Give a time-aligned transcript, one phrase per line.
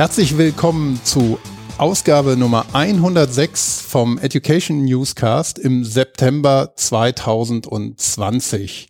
[0.00, 1.38] Herzlich willkommen zu
[1.76, 8.88] Ausgabe Nummer 106 vom Education Newscast im September 2020.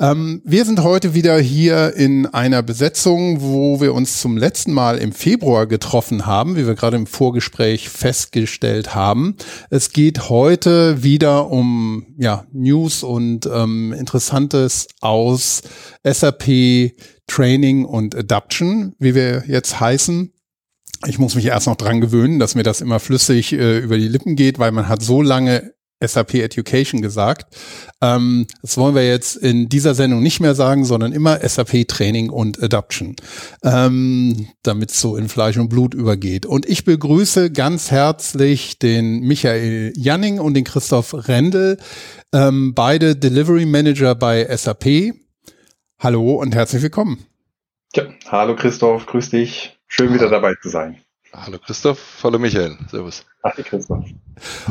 [0.00, 4.98] Ähm, wir sind heute wieder hier in einer Besetzung, wo wir uns zum letzten Mal
[4.98, 9.36] im Februar getroffen haben, wie wir gerade im Vorgespräch festgestellt haben.
[9.68, 15.62] Es geht heute wieder um ja, News und ähm, Interessantes aus
[16.02, 16.90] SAP
[17.28, 20.32] Training und Adaption, wie wir jetzt heißen.
[21.06, 24.08] Ich muss mich erst noch dran gewöhnen, dass mir das immer flüssig äh, über die
[24.08, 25.72] Lippen geht, weil man hat so lange
[26.02, 27.54] SAP Education gesagt.
[28.00, 32.30] Ähm, das wollen wir jetzt in dieser Sendung nicht mehr sagen, sondern immer SAP Training
[32.30, 33.16] und Adoption,
[33.62, 36.46] ähm, damit es so in Fleisch und Blut übergeht.
[36.46, 41.78] Und ich begrüße ganz herzlich den Michael Janning und den Christoph Rendel,
[42.32, 45.14] ähm, beide Delivery Manager bei SAP.
[45.98, 47.24] Hallo und herzlich willkommen.
[47.94, 49.79] Ja, hallo Christoph, grüß dich.
[49.92, 51.02] Schön wieder dabei zu sein.
[51.32, 53.26] Hallo Christoph, hallo Michael, servus.
[53.42, 54.04] Hallo Christoph.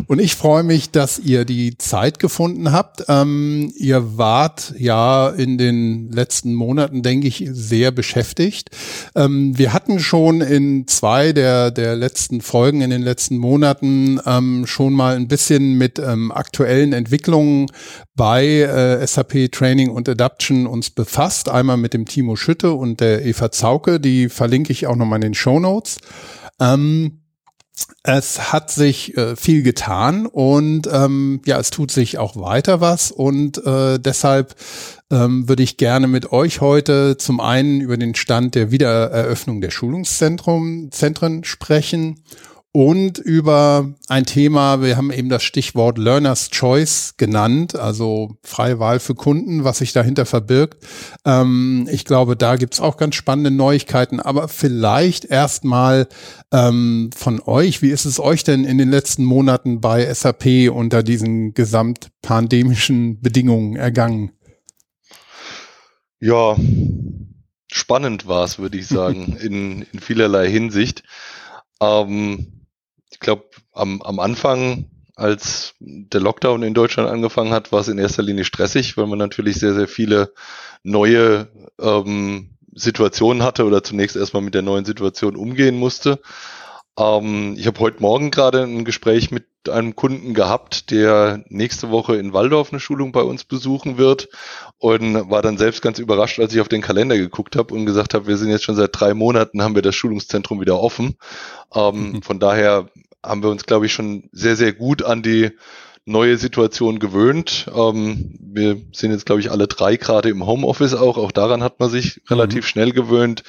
[0.05, 3.05] Und ich freue mich, dass ihr die Zeit gefunden habt.
[3.07, 8.69] Ähm, ihr wart ja in den letzten Monaten, denke ich, sehr beschäftigt.
[9.15, 14.67] Ähm, wir hatten schon in zwei der, der letzten Folgen in den letzten Monaten ähm,
[14.67, 17.71] schon mal ein bisschen mit ähm, aktuellen Entwicklungen
[18.15, 21.49] bei äh, SAP Training und Adaption uns befasst.
[21.49, 25.29] Einmal mit dem Timo Schütte und der Eva Zauke, die verlinke ich auch nochmal in
[25.29, 25.97] den Show Notes.
[26.59, 27.18] Ähm,
[28.03, 33.11] es hat sich äh, viel getan und ähm, ja, es tut sich auch weiter was
[33.11, 34.55] und äh, deshalb
[35.11, 39.71] ähm, würde ich gerne mit euch heute zum einen über den Stand der Wiedereröffnung der
[39.71, 42.21] Schulungszentren Zentren sprechen
[42.71, 48.99] und über ein Thema, wir haben eben das Stichwort Learner's Choice genannt, also freie Wahl
[48.99, 50.85] für Kunden, was sich dahinter verbirgt.
[51.25, 56.07] Ähm, ich glaube, da gibt's auch ganz spannende Neuigkeiten, aber vielleicht erstmal
[56.51, 61.01] ähm, von euch, wie ist es euch denn in den letzten Monaten bei SAP unter
[61.01, 64.31] diesen gesamtpandemischen Bedingungen ergangen?
[66.19, 66.55] Ja,
[67.71, 71.01] spannend war es, würde ich sagen, in, in vielerlei Hinsicht.
[71.81, 72.58] Ähm,
[73.19, 73.43] ich glaube,
[73.73, 78.45] am, am Anfang, als der Lockdown in Deutschland angefangen hat, war es in erster Linie
[78.45, 80.31] stressig, weil man natürlich sehr, sehr viele
[80.83, 81.49] neue
[81.81, 86.21] ähm, Situationen hatte oder zunächst erstmal mit der neuen Situation umgehen musste.
[86.97, 92.15] Ähm, ich habe heute Morgen gerade ein Gespräch mit einem Kunden gehabt, der nächste Woche
[92.15, 94.29] in Waldorf eine Schulung bei uns besuchen wird
[94.77, 98.13] und war dann selbst ganz überrascht, als ich auf den Kalender geguckt habe und gesagt
[98.13, 101.17] habe, wir sind jetzt schon seit drei Monaten, haben wir das Schulungszentrum wieder offen.
[101.73, 102.21] Ähm, mhm.
[102.21, 102.89] Von daher
[103.23, 105.51] haben wir uns, glaube ich, schon sehr, sehr gut an die
[106.05, 107.69] neue Situation gewöhnt.
[107.73, 111.17] Ähm, wir sind jetzt, glaube ich, alle drei gerade im Homeoffice auch.
[111.17, 112.21] Auch daran hat man sich mhm.
[112.29, 113.43] relativ schnell gewöhnt.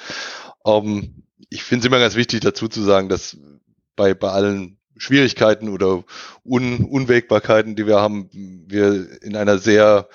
[0.66, 3.36] Ähm, ich finde es immer ganz wichtig dazu zu sagen, dass
[3.96, 6.04] bei, bei allen Schwierigkeiten oder
[6.44, 8.28] Un Unwägbarkeiten, die wir haben,
[8.68, 10.08] wir in einer sehr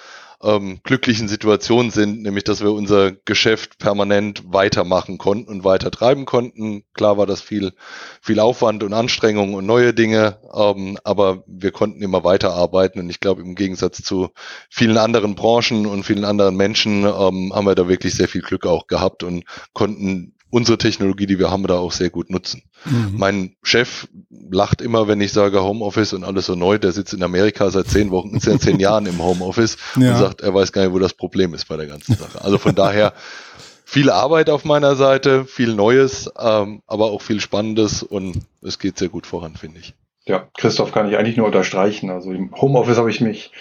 [0.43, 6.25] ähm, glücklichen Situation sind, nämlich dass wir unser Geschäft permanent weitermachen konnten und weiter treiben
[6.25, 6.83] konnten.
[6.93, 7.73] Klar war das viel,
[8.21, 13.19] viel Aufwand und Anstrengung und neue Dinge, ähm, aber wir konnten immer weiterarbeiten und ich
[13.19, 14.29] glaube, im Gegensatz zu
[14.69, 18.65] vielen anderen Branchen und vielen anderen Menschen ähm, haben wir da wirklich sehr viel Glück
[18.65, 22.63] auch gehabt und konnten unsere Technologie, die wir haben, da auch sehr gut nutzen.
[22.85, 23.15] Mhm.
[23.17, 24.07] Mein Chef
[24.49, 26.77] lacht immer, wenn ich sage Homeoffice und alles so neu.
[26.77, 30.11] Der sitzt in Amerika seit zehn Wochen, seit zehn Jahren im Homeoffice ja.
[30.11, 32.41] und sagt, er weiß gar nicht, wo das Problem ist bei der ganzen Sache.
[32.41, 33.11] Also von daher
[33.85, 38.97] viel Arbeit auf meiner Seite, viel Neues, ähm, aber auch viel Spannendes und es geht
[38.97, 39.93] sehr gut voran, finde ich.
[40.25, 42.09] Ja, Christoph kann ich eigentlich nur unterstreichen.
[42.09, 43.51] Also im Homeoffice habe ich mich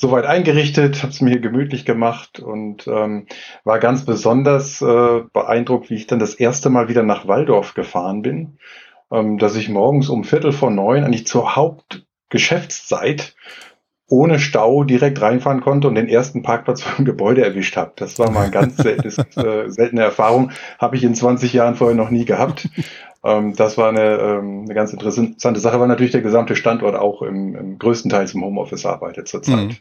[0.00, 3.26] soweit eingerichtet, habe es mir gemütlich gemacht und ähm,
[3.64, 8.22] war ganz besonders äh, beeindruckt, wie ich dann das erste Mal wieder nach Waldorf gefahren
[8.22, 8.58] bin,
[9.12, 13.34] ähm, dass ich morgens um Viertel vor neun eigentlich zur Hauptgeschäftszeit
[14.08, 17.92] ohne Stau direkt reinfahren konnte und den ersten Parkplatz vom Gebäude erwischt habe.
[17.96, 21.96] Das war mal eine ganz seltenes, äh, seltene Erfahrung, habe ich in 20 Jahren vorher
[21.96, 22.70] noch nie gehabt.
[23.22, 27.20] Ähm, das war eine, ähm, eine ganz interessante Sache, weil natürlich der gesamte Standort auch
[27.20, 29.56] im, im größten Teil im Homeoffice arbeitet zurzeit.
[29.56, 29.76] Mhm.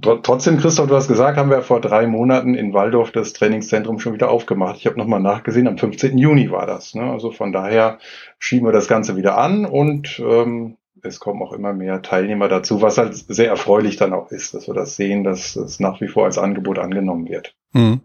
[0.00, 4.12] Trotzdem, Christoph, du hast gesagt, haben wir vor drei Monaten in Waldorf das Trainingszentrum schon
[4.12, 4.76] wieder aufgemacht.
[4.76, 6.18] Ich habe nochmal nachgesehen, am 15.
[6.18, 6.94] Juni war das.
[6.96, 7.04] Ne?
[7.04, 7.98] Also von daher
[8.40, 12.82] schieben wir das Ganze wieder an und ähm, es kommen auch immer mehr Teilnehmer dazu,
[12.82, 16.08] was halt sehr erfreulich dann auch ist, dass wir das sehen, dass es nach wie
[16.08, 17.54] vor als Angebot angenommen wird.
[17.72, 18.00] Hm.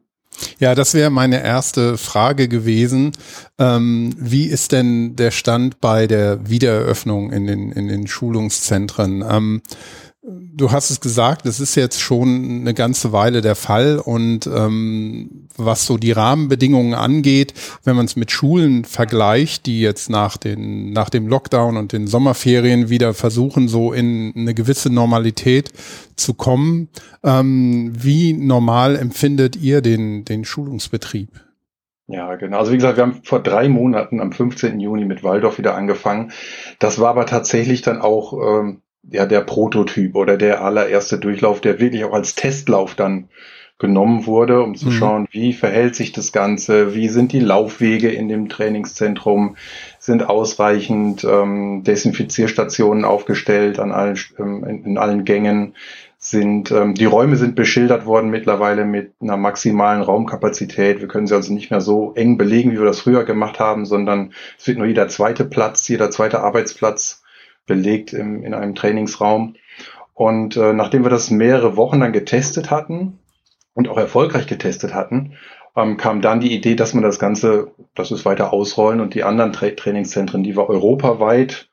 [0.60, 3.14] Ja, das wäre meine erste Frage gewesen.
[3.58, 9.24] Ähm, wie ist denn der Stand bei der Wiedereröffnung in den, in den Schulungszentren?
[9.28, 9.62] Ähm,
[10.30, 15.48] du hast es gesagt, das ist jetzt schon eine ganze Weile der Fall und ähm,
[15.58, 17.54] was so die Rahmenbedingungen angeht,
[17.84, 22.08] wenn man es mit Schulen vergleicht, die jetzt nach den nach dem Lockdown und den
[22.08, 25.72] Sommerferien wieder versuchen, so in eine gewisse Normalität
[26.16, 26.90] zu kommen,
[27.24, 31.30] ähm, wie normal empfindet ihr den den Schulungsbetrieb?
[32.08, 32.58] Ja, genau.
[32.58, 34.80] Also wie gesagt, wir haben vor drei Monaten am 15.
[34.80, 36.32] Juni mit Waldorf wieder angefangen.
[36.80, 38.82] Das war aber tatsächlich dann auch ähm,
[39.12, 43.30] ja der Prototyp oder der allererste Durchlauf, der wirklich auch als Testlauf dann
[43.80, 44.92] genommen wurde, um zu mhm.
[44.92, 49.56] schauen, wie verhält sich das Ganze, wie sind die Laufwege in dem Trainingszentrum,
[50.00, 55.76] sind ausreichend ähm, Desinfizierstationen aufgestellt an allen, ähm, in, in, allen Gängen,
[56.18, 61.00] sind ähm, die Räume sind beschildert worden mittlerweile mit einer maximalen Raumkapazität.
[61.00, 63.86] Wir können sie also nicht mehr so eng belegen, wie wir das früher gemacht haben,
[63.86, 67.19] sondern es wird nur jeder zweite Platz, jeder zweite Arbeitsplatz
[67.70, 69.56] belegt im, in einem Trainingsraum.
[70.14, 73.20] Und äh, nachdem wir das mehrere Wochen dann getestet hatten
[73.74, 75.38] und auch erfolgreich getestet hatten,
[75.78, 79.14] ähm, kam dann die Idee, dass man das Ganze, dass wir es weiter ausrollen und
[79.14, 81.70] die anderen Tra Trainingszentren, die wir europaweit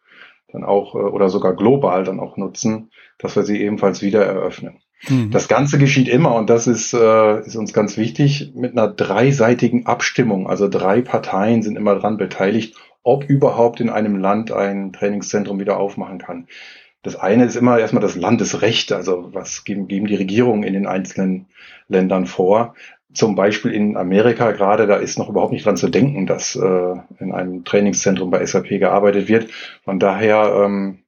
[0.53, 4.79] dann auch äh, oder sogar global dann auch nutzen, dass wir sie ebenfalls wieder eröffnen.
[5.09, 5.31] Mhm.
[5.31, 9.87] Das Ganze geschieht immer und das ist, äh, ist uns ganz wichtig mit einer dreiseitigen
[9.87, 10.49] Abstimmung.
[10.49, 12.77] Also drei Parteien sind immer dran beteiligt
[13.07, 16.49] ob überhaupt in einem Land ein Trainingszentrum wieder aufmachen kann.
[17.03, 20.89] Das eine ist immer erstmal das Landesrecht, also was geben, geben die Regierungen in den
[20.89, 21.47] einzelnen
[21.87, 22.75] Ländern vor.
[23.15, 26.95] Zum Beispiel in Amerika gerade, da ist noch überhaupt nicht dran zu denken, dass äh,
[27.21, 29.53] in einem Trainingszentrum bei SAP gearbeitet wird.
[29.85, 30.99] Von daher ähm,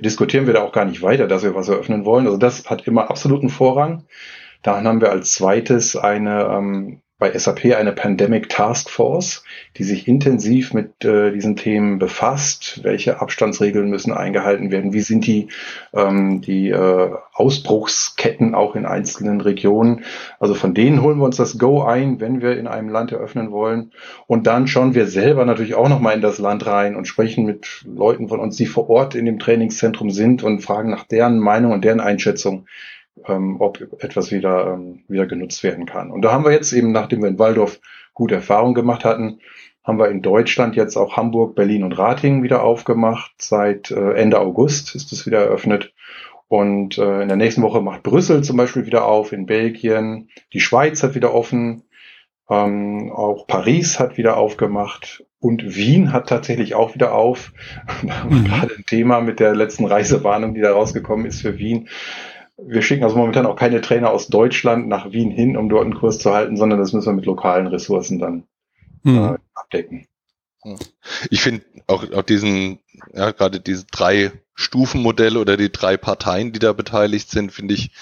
[0.00, 2.26] diskutieren wir da auch gar nicht weiter, dass wir was eröffnen wollen.
[2.26, 4.02] Also das hat immer absoluten Vorrang.
[4.64, 9.42] Dann haben wir als zweites eine ähm, bei SAP eine Pandemic Task Force,
[9.76, 12.80] die sich intensiv mit äh, diesen Themen befasst.
[12.84, 14.92] Welche Abstandsregeln müssen eingehalten werden?
[14.92, 15.48] Wie sind die,
[15.92, 20.04] ähm, die äh, Ausbruchsketten auch in einzelnen Regionen?
[20.38, 23.50] Also von denen holen wir uns das Go ein, wenn wir in einem Land eröffnen
[23.50, 23.90] wollen.
[24.28, 27.84] Und dann schauen wir selber natürlich auch nochmal in das Land rein und sprechen mit
[27.84, 31.72] Leuten von uns, die vor Ort in dem Trainingszentrum sind und fragen nach deren Meinung
[31.72, 32.66] und deren Einschätzung
[33.26, 36.10] ähm, ob etwas wieder, ähm, wieder genutzt werden kann.
[36.10, 37.80] Und da haben wir jetzt eben, nachdem wir in Waldorf
[38.14, 39.40] gute Erfahrungen gemacht hatten,
[39.84, 43.32] haben wir in Deutschland jetzt auch Hamburg, Berlin und Ratingen wieder aufgemacht.
[43.38, 45.94] Seit äh, Ende August ist es wieder eröffnet.
[46.46, 50.28] Und äh, in der nächsten Woche macht Brüssel zum Beispiel wieder auf, in Belgien.
[50.52, 51.84] Die Schweiz hat wieder offen.
[52.50, 55.24] Ähm, auch Paris hat wieder aufgemacht.
[55.40, 57.52] Und Wien hat tatsächlich auch wieder auf.
[58.02, 58.44] Da haben wir mhm.
[58.44, 61.88] gerade ein Thema mit der letzten Reisewarnung, die da rausgekommen ist für Wien.
[62.60, 65.94] Wir schicken also momentan auch keine Trainer aus Deutschland nach Wien hin, um dort einen
[65.94, 68.44] Kurs zu halten, sondern das müssen wir mit lokalen Ressourcen dann
[69.04, 69.16] mhm.
[69.16, 70.06] äh, abdecken.
[71.30, 72.80] Ich finde auch, auch diesen,
[73.14, 77.92] ja, gerade diese drei Stufenmodelle oder die drei Parteien, die da beteiligt sind, finde ich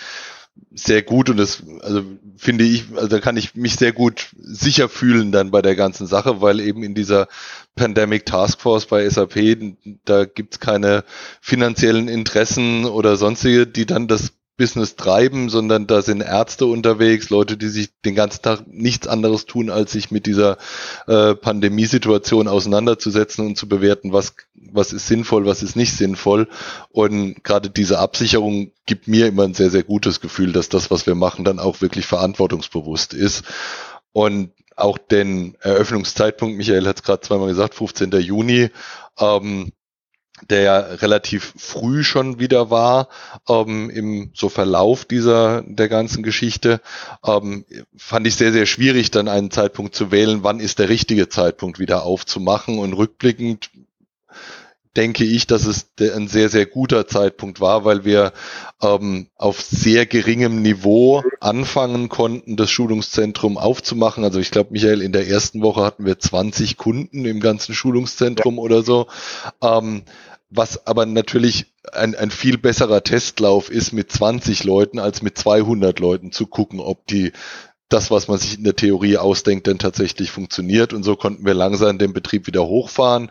[0.72, 2.02] sehr gut und das, also
[2.36, 6.06] finde ich, also da kann ich mich sehr gut sicher fühlen dann bei der ganzen
[6.06, 7.28] Sache, weil eben in dieser
[7.74, 9.74] Pandemic Task Force bei SAP,
[10.06, 11.04] da gibt's keine
[11.42, 17.56] finanziellen Interessen oder sonstige, die dann das Business treiben, sondern da sind Ärzte unterwegs, Leute,
[17.56, 20.56] die sich den ganzen Tag nichts anderes tun, als sich mit dieser
[21.06, 26.48] äh, Pandemiesituation auseinanderzusetzen und zu bewerten, was, was ist sinnvoll, was ist nicht sinnvoll.
[26.90, 31.06] Und gerade diese Absicherung gibt mir immer ein sehr, sehr gutes Gefühl, dass das, was
[31.06, 33.44] wir machen, dann auch wirklich verantwortungsbewusst ist.
[34.12, 38.10] Und auch den Eröffnungszeitpunkt, Michael hat es gerade zweimal gesagt, 15.
[38.12, 38.70] Juni,
[39.18, 39.72] ähm,
[40.48, 43.08] der ja relativ früh schon wieder war
[43.48, 46.80] ähm, im so Verlauf dieser der ganzen Geschichte,
[47.24, 47.64] ähm,
[47.96, 51.78] fand ich sehr sehr schwierig, dann einen Zeitpunkt zu wählen, wann ist der richtige Zeitpunkt
[51.78, 52.78] wieder aufzumachen?
[52.78, 53.70] Und rückblickend
[54.96, 58.32] denke ich, dass es ein sehr, sehr guter Zeitpunkt war, weil wir
[58.82, 64.24] ähm, auf sehr geringem Niveau anfangen konnten, das Schulungszentrum aufzumachen.
[64.24, 68.56] Also ich glaube, Michael, in der ersten Woche hatten wir 20 Kunden im ganzen Schulungszentrum
[68.56, 68.62] ja.
[68.62, 69.06] oder so.
[69.62, 70.02] Ähm,
[70.48, 75.98] was aber natürlich ein, ein viel besserer Testlauf ist, mit 20 Leuten als mit 200
[75.98, 77.32] Leuten zu gucken, ob die
[77.88, 80.92] das, was man sich in der Theorie ausdenkt, denn tatsächlich funktioniert.
[80.92, 83.30] Und so konnten wir langsam den Betrieb wieder hochfahren.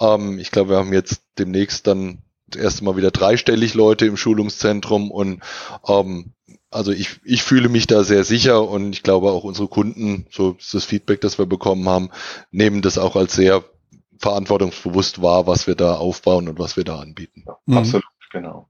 [0.00, 2.18] Ähm, ich glaube, wir haben jetzt demnächst dann
[2.48, 5.40] das erste Mal wieder dreistellig Leute im Schulungszentrum und
[5.88, 6.32] ähm,
[6.70, 10.56] also ich, ich fühle mich da sehr sicher und ich glaube auch unsere Kunden, so
[10.58, 12.10] ist das Feedback, das wir bekommen haben,
[12.50, 13.64] nehmen das auch als sehr
[14.18, 17.44] verantwortungsbewusst wahr, was wir da aufbauen und was wir da anbieten.
[17.66, 17.78] Mhm.
[17.78, 18.68] Absolut, genau.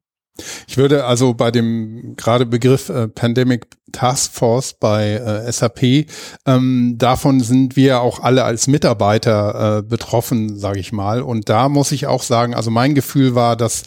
[0.66, 6.08] Ich würde also bei dem gerade Begriff äh, Pandemic Task Force bei äh, SAP,
[6.46, 11.22] ähm, davon sind wir auch alle als Mitarbeiter äh, betroffen, sage ich mal.
[11.22, 13.84] Und da muss ich auch sagen, also mein Gefühl war, dass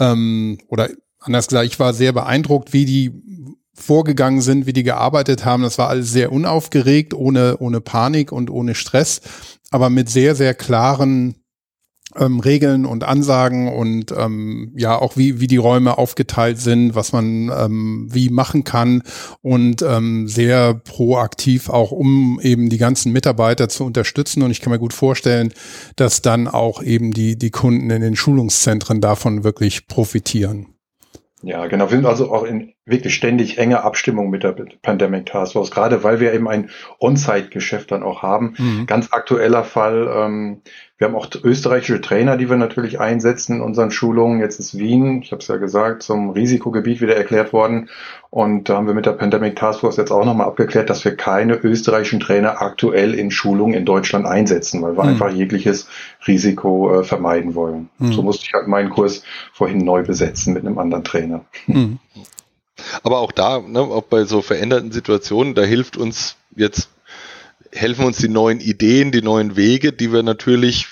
[0.00, 0.88] ähm, oder
[1.20, 3.12] anders gesagt, ich war sehr beeindruckt, wie die
[3.74, 5.62] vorgegangen sind, wie die gearbeitet haben.
[5.62, 9.20] Das war alles sehr unaufgeregt, ohne, ohne Panik und ohne Stress,
[9.70, 11.36] aber mit sehr, sehr klaren
[12.16, 17.12] ähm, Regeln und Ansagen und ähm, ja auch wie wie die Räume aufgeteilt sind, was
[17.12, 19.02] man ähm, wie machen kann
[19.42, 24.72] und ähm, sehr proaktiv auch um eben die ganzen Mitarbeiter zu unterstützen und ich kann
[24.72, 25.52] mir gut vorstellen,
[25.96, 30.66] dass dann auch eben die die Kunden in den Schulungszentren davon wirklich profitieren.
[31.44, 31.90] Ja, genau.
[31.90, 36.02] Wir sind also auch in wirklich ständig enge Abstimmung mit der Pandemic Task Force, gerade
[36.04, 38.54] weil wir eben ein On-Site-Geschäft dann auch haben.
[38.58, 38.86] Mhm.
[38.86, 40.60] Ganz aktueller Fall, ähm,
[40.96, 44.38] wir haben auch österreichische Trainer, die wir natürlich einsetzen in unseren Schulungen.
[44.38, 47.88] Jetzt ist Wien, ich habe es ja gesagt, zum Risikogebiet wieder erklärt worden.
[48.30, 51.16] Und da haben wir mit der Pandemic Task Force jetzt auch nochmal abgeklärt, dass wir
[51.16, 55.10] keine österreichischen Trainer aktuell in Schulungen in Deutschland einsetzen, weil wir mhm.
[55.10, 55.88] einfach jegliches
[56.26, 57.88] Risiko äh, vermeiden wollen.
[57.98, 58.12] Mhm.
[58.12, 61.44] So musste ich halt meinen Kurs vorhin neu besetzen mit einem anderen Trainer.
[63.02, 66.88] Aber auch da, ne, auch bei so veränderten Situationen, da hilft uns jetzt
[67.74, 70.86] helfen uns die neuen Ideen, die neuen Wege, die wir natürlich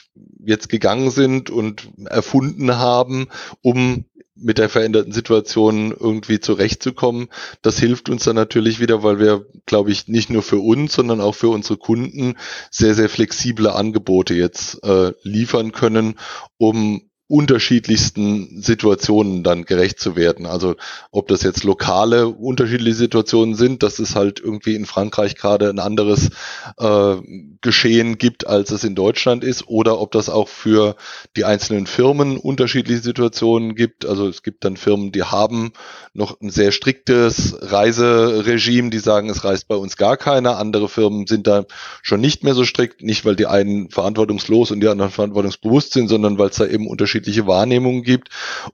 [0.45, 3.29] jetzt gegangen sind und erfunden haben,
[3.62, 7.29] um mit der veränderten Situation irgendwie zurechtzukommen.
[7.62, 11.21] Das hilft uns dann natürlich wieder, weil wir, glaube ich, nicht nur für uns, sondern
[11.21, 12.35] auch für unsere Kunden
[12.71, 16.19] sehr, sehr flexible Angebote jetzt äh, liefern können,
[16.59, 20.45] um unterschiedlichsten Situationen dann gerecht zu werden.
[20.45, 20.75] Also
[21.11, 25.79] ob das jetzt lokale unterschiedliche Situationen sind, dass es halt irgendwie in Frankreich gerade ein
[25.79, 26.29] anderes
[26.77, 27.17] äh,
[27.62, 30.95] Geschehen gibt, als es in Deutschland ist, oder ob das auch für
[31.35, 34.05] die einzelnen Firmen unterschiedliche Situationen gibt.
[34.05, 35.73] Also es gibt dann Firmen, die haben
[36.12, 40.59] noch ein sehr striktes Reiseregime, die sagen, es reist bei uns gar keiner.
[40.59, 41.65] Andere Firmen sind da
[42.03, 46.09] schon nicht mehr so strikt, nicht weil die einen verantwortungslos und die anderen verantwortungsbewusst sind,
[46.09, 48.29] sondern weil es da eben unterschiedliche Wahrnehmungen gibt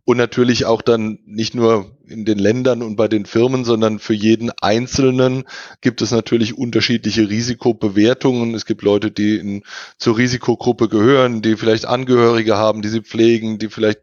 [0.04, 4.14] und natürlich auch dann nicht nur in den Ländern und bei den Firmen, sondern für
[4.14, 5.44] jeden Einzelnen
[5.80, 8.54] gibt es natürlich unterschiedliche Risikobewertungen.
[8.54, 9.62] Es gibt Leute, die in,
[9.98, 14.00] zur Risikogruppe gehören, die vielleicht Angehörige haben, die sie pflegen, die vielleicht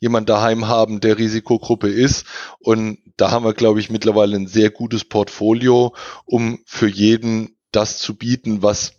[0.00, 2.26] jemand daheim haben, der Risikogruppe ist.
[2.58, 7.98] Und da haben wir, glaube ich, mittlerweile ein sehr gutes Portfolio, um für jeden das
[7.98, 8.94] zu bieten, was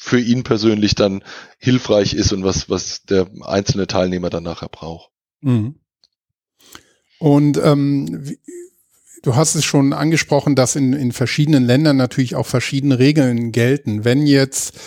[0.00, 1.24] für ihn persönlich dann
[1.58, 5.10] hilfreich ist und was, was der einzelne Teilnehmer dann nachher braucht.
[5.40, 5.74] Mhm.
[7.18, 8.36] Und ähm,
[9.24, 14.04] du hast es schon angesprochen, dass in, in verschiedenen Ländern natürlich auch verschiedene Regeln gelten.
[14.04, 14.78] Wenn jetzt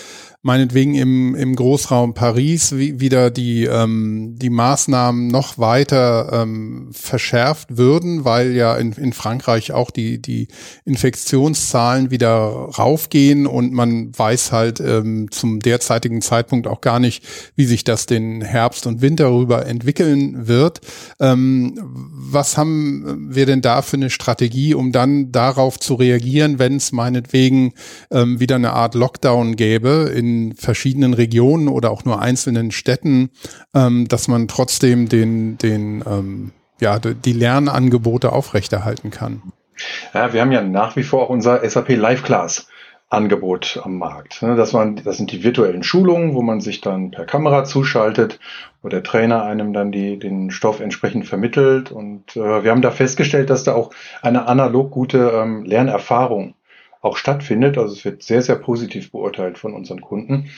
[0.43, 7.77] meinetwegen im, im Großraum Paris wie, wieder die, ähm, die Maßnahmen noch weiter ähm, verschärft
[7.77, 10.47] würden, weil ja in, in Frankreich auch die, die
[10.83, 17.23] Infektionszahlen wieder raufgehen und man weiß halt ähm, zum derzeitigen Zeitpunkt auch gar nicht,
[17.55, 20.81] wie sich das den Herbst und Winter rüber entwickeln wird.
[21.19, 26.77] Ähm, was haben wir denn da für eine Strategie, um dann darauf zu reagieren, wenn
[26.77, 27.73] es meinetwegen
[28.09, 33.29] ähm, wieder eine Art Lockdown gäbe in verschiedenen Regionen oder auch nur einzelnen Städten,
[33.73, 39.41] ähm, dass man trotzdem den, den, ähm, ja, die Lernangebote aufrechterhalten kann.
[40.13, 42.67] Ja, wir haben ja nach wie vor auch unser SAP Live Class.
[43.11, 44.41] Angebot am Markt.
[44.41, 48.39] Ne, das, waren, das sind die virtuellen Schulungen, wo man sich dann per Kamera zuschaltet,
[48.81, 51.91] wo der Trainer einem dann die, den Stoff entsprechend vermittelt.
[51.91, 56.55] Und äh, wir haben da festgestellt, dass da auch eine analog gute ähm, Lernerfahrung
[57.01, 57.77] auch stattfindet.
[57.77, 60.49] Also es wird sehr, sehr positiv beurteilt von unseren Kunden.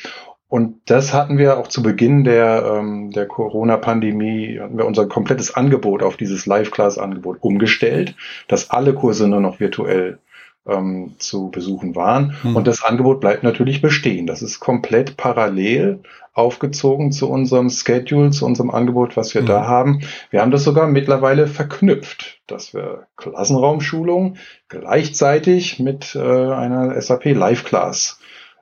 [0.49, 5.55] Und das hatten wir auch zu Beginn der, ähm, der Corona-Pandemie, hatten wir unser komplettes
[5.55, 8.15] Angebot auf dieses Live-Class-Angebot umgestellt,
[8.47, 10.19] dass alle Kurse nur noch virtuell
[10.67, 12.35] ähm, zu besuchen waren.
[12.43, 12.55] Mhm.
[12.55, 14.27] Und das Angebot bleibt natürlich bestehen.
[14.27, 15.99] Das ist komplett parallel
[16.33, 19.47] aufgezogen zu unserem Schedule, zu unserem Angebot, was wir mhm.
[19.47, 20.01] da haben.
[20.31, 24.37] Wir haben das sogar mittlerweile verknüpft, dass wir Klassenraumschulung
[24.69, 28.19] gleichzeitig mit äh, einer SAP Live Class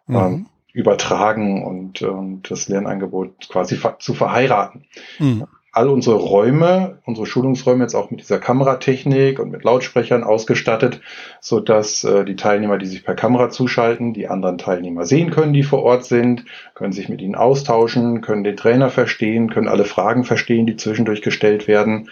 [0.08, 0.16] mhm.
[0.16, 4.86] ähm, übertragen und, und das Lernangebot quasi zu verheiraten.
[5.20, 11.00] Mhm all unsere Räume, unsere Schulungsräume jetzt auch mit dieser Kameratechnik und mit Lautsprechern ausgestattet,
[11.40, 15.54] so dass äh, die Teilnehmer, die sich per Kamera zuschalten, die anderen Teilnehmer sehen können,
[15.54, 19.86] die vor Ort sind, können sich mit ihnen austauschen, können den Trainer verstehen, können alle
[19.86, 22.10] Fragen verstehen, die zwischendurch gestellt werden,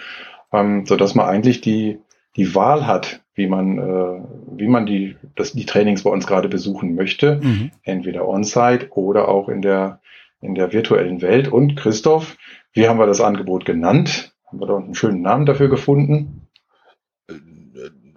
[0.54, 2.00] ähm, so dass man eigentlich die
[2.36, 4.22] die Wahl hat, wie man äh,
[4.56, 7.72] wie man die das, die Trainings bei uns gerade besuchen möchte, mhm.
[7.84, 10.00] entweder on-site oder auch in der
[10.42, 11.50] in der virtuellen Welt.
[11.50, 12.38] Und Christoph,
[12.74, 14.34] wie haben wir das Angebot genannt?
[14.48, 16.50] Haben wir da einen schönen Namen dafür gefunden?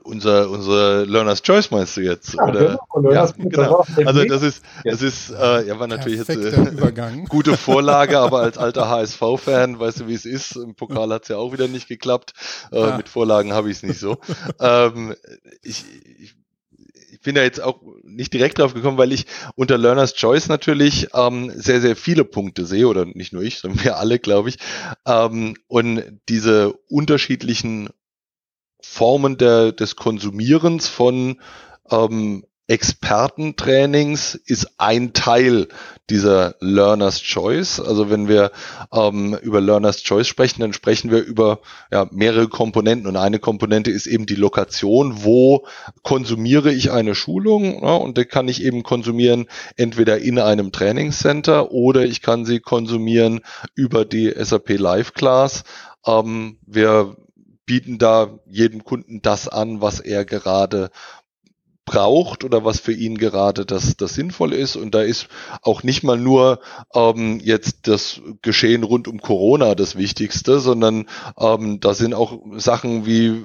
[0.04, 2.34] unser, unser Learner's Choice meinst du jetzt?
[2.34, 2.78] Ja, oder?
[3.12, 3.84] Ja, genau.
[4.04, 8.58] Also das ist, das ist, äh, ja, war natürlich jetzt äh, gute Vorlage, aber als
[8.58, 10.56] alter HSV-Fan, weißt du, wie es ist.
[10.56, 12.34] Im Pokal hat es ja auch wieder nicht geklappt.
[12.70, 12.96] Äh, ja.
[12.96, 14.18] Mit Vorlagen habe ich es nicht so.
[14.60, 15.14] ähm,
[15.62, 15.84] ich,
[16.18, 16.34] ich
[17.22, 21.52] bin da jetzt auch nicht direkt drauf gekommen, weil ich unter Learner's Choice natürlich ähm,
[21.54, 24.58] sehr, sehr viele Punkte sehe, oder nicht nur ich, sondern wir alle, glaube ich.
[25.06, 27.88] Ähm, und diese unterschiedlichen
[28.80, 31.40] Formen der, des Konsumierens von
[31.90, 35.68] ähm, Expertentrainings ist ein Teil
[36.12, 37.80] dieser Learner's Choice.
[37.80, 38.52] Also wenn wir
[38.92, 43.90] ähm, über Learner's Choice sprechen, dann sprechen wir über ja, mehrere Komponenten und eine Komponente
[43.90, 45.66] ist eben die Lokation, wo
[46.02, 51.72] konsumiere ich eine Schulung ja, und die kann ich eben konsumieren entweder in einem Trainingscenter
[51.72, 53.40] oder ich kann sie konsumieren
[53.74, 55.64] über die SAP Live Class.
[56.06, 57.16] Ähm, wir
[57.64, 60.90] bieten da jedem Kunden das an, was er gerade
[61.84, 64.76] braucht oder was für ihn gerade das, das Sinnvolle ist.
[64.76, 65.28] Und da ist
[65.62, 66.60] auch nicht mal nur
[66.94, 71.06] ähm, jetzt das Geschehen rund um Corona das Wichtigste, sondern
[71.38, 73.44] ähm, da sind auch Sachen wie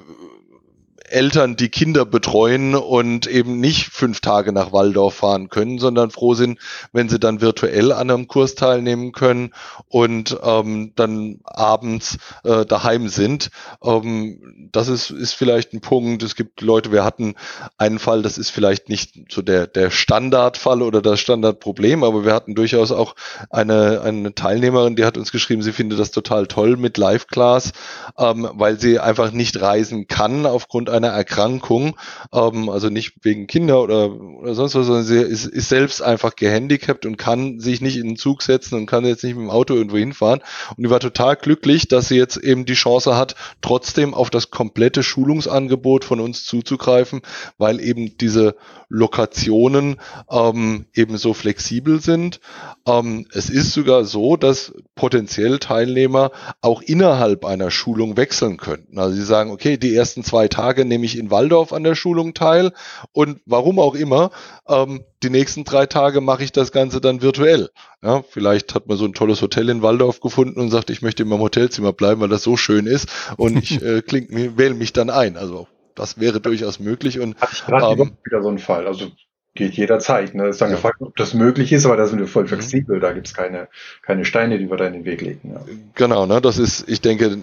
[1.10, 6.34] Eltern, die Kinder betreuen und eben nicht fünf Tage nach Waldorf fahren können, sondern froh
[6.34, 6.60] sind,
[6.92, 9.54] wenn sie dann virtuell an einem Kurs teilnehmen können
[9.88, 13.50] und ähm, dann abends äh, daheim sind.
[13.84, 16.24] Ähm, das ist, ist vielleicht ein Punkt.
[16.24, 17.36] Es gibt Leute, wir hatten
[17.78, 22.34] einen Fall, das ist vielleicht nicht so der, der Standardfall oder das Standardproblem, aber wir
[22.34, 23.16] hatten durchaus auch
[23.50, 27.72] eine, eine Teilnehmerin, die hat uns geschrieben, sie findet das total toll mit Live-Class,
[28.18, 31.98] ähm, weil sie einfach nicht reisen kann aufgrund einer Erkrankung,
[32.34, 36.36] ähm, also nicht wegen Kinder oder, oder sonst was, sondern sie ist, ist selbst einfach
[36.36, 39.50] gehandicapt und kann sich nicht in den Zug setzen und kann jetzt nicht mit dem
[39.50, 40.42] Auto irgendwo hinfahren.
[40.76, 44.52] Und die war total glücklich, dass sie jetzt eben die Chance hat, trotzdem auf das
[44.52, 47.22] komplette Schulungsangebot von uns zuzugreifen,
[47.58, 48.56] weil eben diese
[48.90, 49.98] Lokationen
[50.32, 52.40] ähm, eben so flexibel sind.
[52.88, 58.98] Ähm, es ist sogar so, dass potenziell Teilnehmer auch innerhalb einer Schulung wechseln könnten.
[58.98, 62.34] Also sie sagen, okay, die ersten zwei Tage nehme ich in Waldorf an der Schulung
[62.34, 62.72] teil
[63.12, 64.32] und warum auch immer,
[64.68, 67.70] ähm, die nächsten drei Tage mache ich das Ganze dann virtuell.
[68.04, 71.24] Ja, vielleicht hat man so ein tolles Hotel in Waldorf gefunden und sagt, ich möchte
[71.24, 74.94] in meinem Hotelzimmer bleiben, weil das so schön ist und ich äh, kling, wähle mich
[74.94, 75.38] dann ein.
[75.38, 77.20] Also das wäre durchaus möglich.
[77.20, 78.88] Und hatte ich gerade ähm, wieder so einen Fall.
[78.88, 79.08] Also
[79.56, 80.36] geht jederzeit.
[80.36, 80.48] Ne?
[80.48, 80.76] Ist dann ja.
[80.76, 82.50] gefragt, ob das möglich ist, aber da sind wir voll mhm.
[82.50, 83.00] flexibel.
[83.00, 83.68] Da gibt's keine,
[84.04, 85.52] keine Steine, die wir da in den Weg legen.
[85.54, 85.62] Ja.
[85.96, 86.40] Genau, ne?
[86.40, 87.38] das ist, ich denke,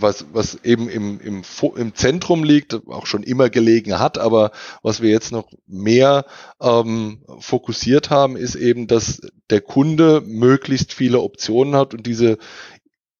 [0.00, 1.42] was, was eben im, im,
[1.76, 6.26] im Zentrum liegt, auch schon immer gelegen hat, aber was wir jetzt noch mehr
[6.60, 12.38] ähm, fokussiert haben, ist eben, dass der Kunde möglichst viele Optionen hat und diese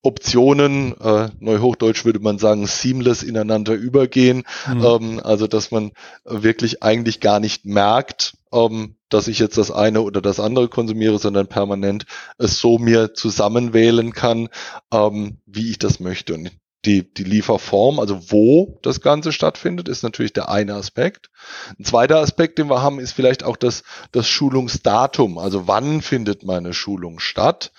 [0.02, 4.44] Optionen, äh, neuhochdeutsch würde man sagen, seamless ineinander übergehen.
[4.66, 4.84] Mhm.
[4.84, 5.90] Ähm, also dass man
[6.24, 11.18] wirklich eigentlich gar nicht merkt, ähm, dass ich jetzt das eine oder das andere konsumiere,
[11.18, 12.06] sondern permanent
[12.38, 14.48] es so mir zusammenwählen kann,
[14.92, 16.34] ähm, wie ich das möchte.
[16.34, 16.52] Und
[16.84, 21.30] die, die Lieferform, also wo das Ganze stattfindet, ist natürlich der eine Aspekt.
[21.78, 25.38] Ein zweiter Aspekt, den wir haben, ist vielleicht auch das, das Schulungsdatum.
[25.38, 27.72] Also wann findet meine Schulung statt?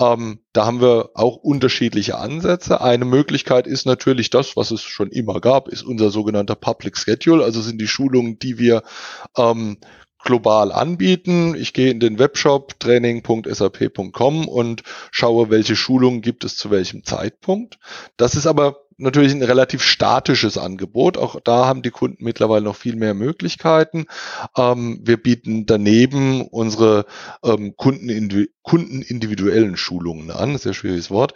[0.00, 2.80] Ähm, da haben wir auch unterschiedliche Ansätze.
[2.80, 7.44] Eine Möglichkeit ist natürlich das, was es schon immer gab, ist unser sogenannter Public Schedule.
[7.44, 8.82] Also sind die Schulungen, die wir
[9.36, 9.78] ähm,
[10.18, 11.54] global anbieten.
[11.54, 17.78] Ich gehe in den Webshop training.sap.com und schaue, welche Schulungen gibt es zu welchem Zeitpunkt.
[18.16, 21.16] Das ist aber natürlich ein relativ statisches Angebot.
[21.16, 24.06] Auch da haben die Kunden mittlerweile noch viel mehr Möglichkeiten.
[24.56, 27.06] Ähm, wir bieten daneben unsere
[27.44, 28.08] ähm, Kunden
[28.68, 30.58] kundenindividuellen Schulungen an.
[30.58, 31.32] Sehr schwieriges Wort.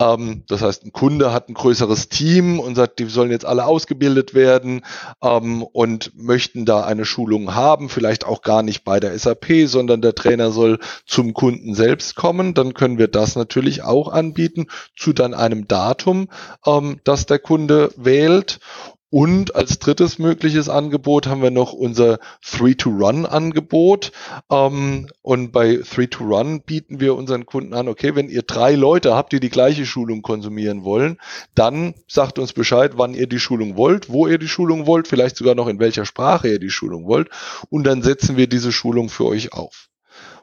[0.00, 3.64] Ähm, das heißt, ein Kunde hat ein größeres Team und sagt, die sollen jetzt alle
[3.64, 4.82] ausgebildet werden
[5.20, 10.00] ähm, und möchten da eine Schulung haben, vielleicht auch gar nicht bei der SAP, sondern
[10.00, 12.54] der Trainer soll zum Kunden selbst kommen.
[12.54, 16.28] Dann können wir das natürlich auch anbieten zu dann einem Datum,
[16.64, 18.60] ähm, das der Kunde wählt.
[19.10, 24.10] Und als drittes mögliches Angebot haben wir noch unser Three-to-Run-Angebot.
[24.50, 29.32] Ähm, und bei Three-to-Run bieten wir unseren Kunden an, okay, wenn ihr drei Leute habt,
[29.32, 31.18] die die gleiche Schulung konsumieren wollen,
[31.54, 35.36] dann sagt uns Bescheid, wann ihr die Schulung wollt, wo ihr die Schulung wollt, vielleicht
[35.36, 37.28] sogar noch in welcher Sprache ihr die Schulung wollt.
[37.70, 39.88] Und dann setzen wir diese Schulung für euch auf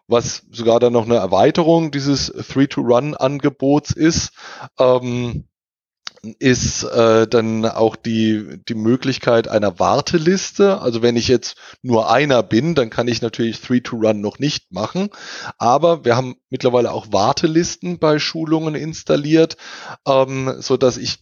[0.08, 4.32] was sogar dann noch eine Erweiterung dieses Three-to-Run-Angebots ist.
[4.78, 5.46] Ähm,
[6.40, 10.82] ist äh, dann auch die, die Möglichkeit einer Warteliste.
[10.82, 14.40] Also wenn ich jetzt nur einer bin, dann kann ich natürlich Three to Run noch
[14.40, 15.10] nicht machen.
[15.58, 19.58] Aber wir haben mittlerweile auch Wartelisten bei Schulungen installiert,
[20.08, 21.20] ähm, so dass ich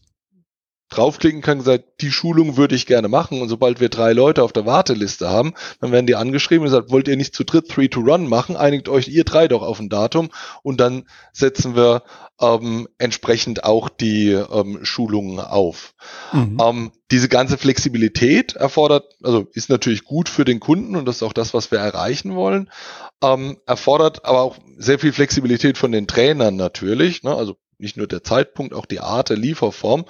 [0.91, 4.51] draufklicken kann, gesagt, die Schulung würde ich gerne machen und sobald wir drei Leute auf
[4.51, 7.87] der Warteliste haben, dann werden die angeschrieben und gesagt, wollt ihr nicht zu dritt Three
[7.87, 10.29] to Run machen, einigt euch ihr drei doch auf ein Datum
[10.63, 12.03] und dann setzen wir
[12.41, 15.93] ähm, entsprechend auch die ähm, Schulungen auf.
[16.33, 16.57] Mhm.
[16.61, 21.23] Ähm, diese ganze Flexibilität erfordert, also ist natürlich gut für den Kunden und das ist
[21.23, 22.69] auch das, was wir erreichen wollen,
[23.23, 27.23] ähm, erfordert aber auch sehr viel Flexibilität von den Trainern natürlich.
[27.23, 27.33] Ne?
[27.33, 30.05] Also nicht nur der Zeitpunkt, auch die Art der Lieferform.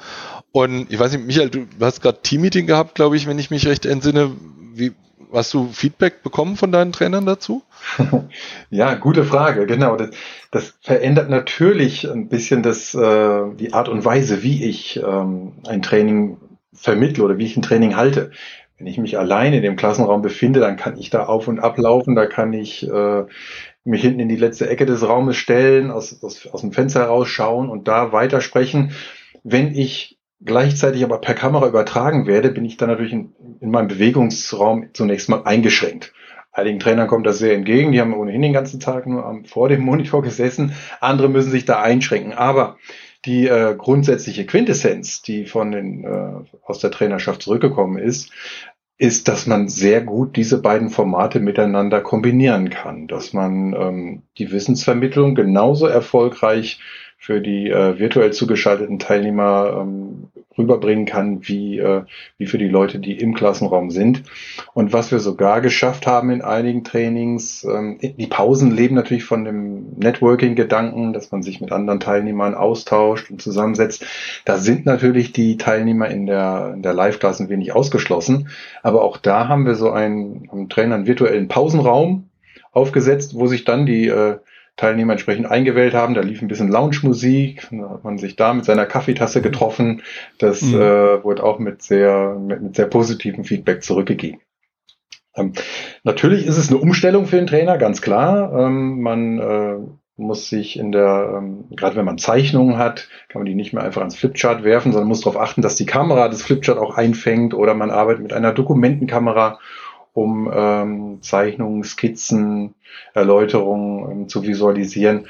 [0.52, 3.66] Und ich weiß nicht, Michael, du hast gerade Teammeeting gehabt, glaube ich, wenn ich mich
[3.66, 4.32] recht entsinne.
[4.74, 4.92] Wie,
[5.34, 7.64] hast du Feedback bekommen von deinen Trainern dazu?
[8.70, 9.98] Ja, gute Frage, genau.
[9.98, 10.12] Das,
[10.50, 15.82] das verändert natürlich ein bisschen das, äh, die Art und Weise, wie ich ähm, ein
[15.82, 16.38] Training
[16.74, 18.32] vermittle oder wie ich ein Training halte.
[18.78, 22.16] Wenn ich mich alleine in dem Klassenraum befinde, dann kann ich da auf und ablaufen,
[22.16, 23.24] da kann ich äh,
[23.84, 27.70] mich hinten in die letzte Ecke des Raumes stellen, aus, aus, aus dem Fenster rausschauen
[27.70, 28.92] und da weitersprechen.
[29.44, 33.88] Wenn ich gleichzeitig aber per Kamera übertragen werde, bin ich dann natürlich in, in meinem
[33.88, 36.14] Bewegungsraum zunächst mal eingeschränkt.
[36.54, 39.70] Einigen Trainern kommt das sehr entgegen, die haben ohnehin den ganzen Tag nur am, vor
[39.70, 42.34] dem Monitor gesessen, andere müssen sich da einschränken.
[42.34, 42.78] Aber
[43.24, 46.34] die äh, grundsätzliche Quintessenz, die von den, äh,
[46.66, 48.32] aus der Trainerschaft zurückgekommen ist,
[49.02, 54.52] ist, dass man sehr gut diese beiden Formate miteinander kombinieren kann, dass man ähm, die
[54.52, 56.80] Wissensvermittlung genauso erfolgreich
[57.18, 60.28] für die äh, virtuell zugeschalteten Teilnehmer ähm,
[60.62, 62.04] rüberbringen kann, wie, äh,
[62.38, 64.24] wie für die Leute, die im Klassenraum sind.
[64.74, 69.44] Und was wir sogar geschafft haben in einigen Trainings, ähm, die Pausen leben natürlich von
[69.44, 74.06] dem Networking-Gedanken, dass man sich mit anderen Teilnehmern austauscht und zusammensetzt.
[74.46, 78.50] Da sind natürlich die Teilnehmer in der, in der Live-Class ein wenig ausgeschlossen.
[78.84, 82.30] Aber auch da haben wir so einen, einen Trainer einen virtuellen Pausenraum
[82.72, 84.38] aufgesetzt, wo sich dann die äh,
[84.78, 86.14] Teilnehmer entsprechend eingewählt haben.
[86.14, 90.02] Da lief ein bisschen Lounge-Musik, da hat man sich da mit seiner Kaffeetasse getroffen.
[90.40, 90.82] Das mhm.
[90.82, 94.42] äh, wurde auch mit sehr, mit, mit sehr positivem Feedback zurückgegeben.
[95.36, 95.54] Ähm,
[96.04, 98.52] natürlich ist es eine Umstellung für den Trainer, ganz klar.
[98.54, 99.78] Ähm, man äh,
[100.18, 103.84] muss sich in der, ähm, gerade wenn man Zeichnungen hat, kann man die nicht mehr
[103.84, 107.54] einfach ans Flipchart werfen, sondern muss darauf achten, dass die Kamera das Flipchart auch einfängt
[107.54, 109.60] oder man arbeitet mit einer Dokumentenkamera
[110.14, 112.76] um ähm, Zeichnungen, Skizzen,
[113.14, 115.28] Erläuterungen ähm, zu visualisieren.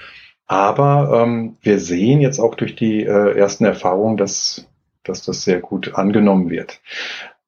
[0.48, 4.68] Aber ähm, wir sehen jetzt auch durch die äh, ersten Erfahrungen, dass,
[5.04, 6.82] dass das sehr gut angenommen wird.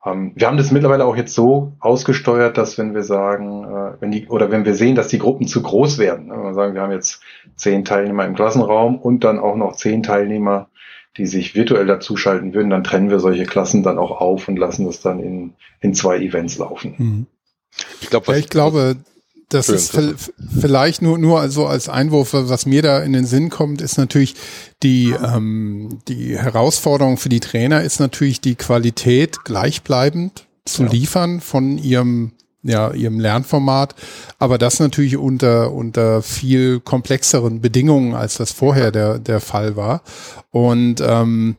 [0.06, 4.12] Ähm, wir haben das mittlerweile auch jetzt so ausgesteuert, dass wenn wir sagen, äh, wenn
[4.12, 6.76] die, oder wenn wir sehen, dass die Gruppen zu groß werden, ne, wenn wir sagen,
[6.76, 7.22] wir haben jetzt
[7.56, 10.69] zehn Teilnehmer im Klassenraum und dann auch noch zehn Teilnehmer
[11.17, 14.86] die sich virtuell dazuschalten würden, dann trennen wir solche Klassen dann auch auf und lassen
[14.86, 16.95] das dann in, in zwei Events laufen.
[16.97, 17.26] Mhm.
[18.02, 18.97] Ich, glaub, was, ja, ich glaube,
[19.49, 19.95] das ist
[20.60, 24.36] vielleicht nur, nur also als Einwurf, was mir da in den Sinn kommt, ist natürlich
[24.82, 30.89] die, ähm, die Herausforderung für die Trainer ist natürlich die Qualität gleichbleibend zu ja.
[30.89, 32.32] liefern von ihrem
[32.63, 33.93] ja, ihrem Lernformat,
[34.39, 40.02] aber das natürlich unter, unter viel komplexeren Bedingungen, als das vorher der, der Fall war.
[40.52, 41.58] Und ähm,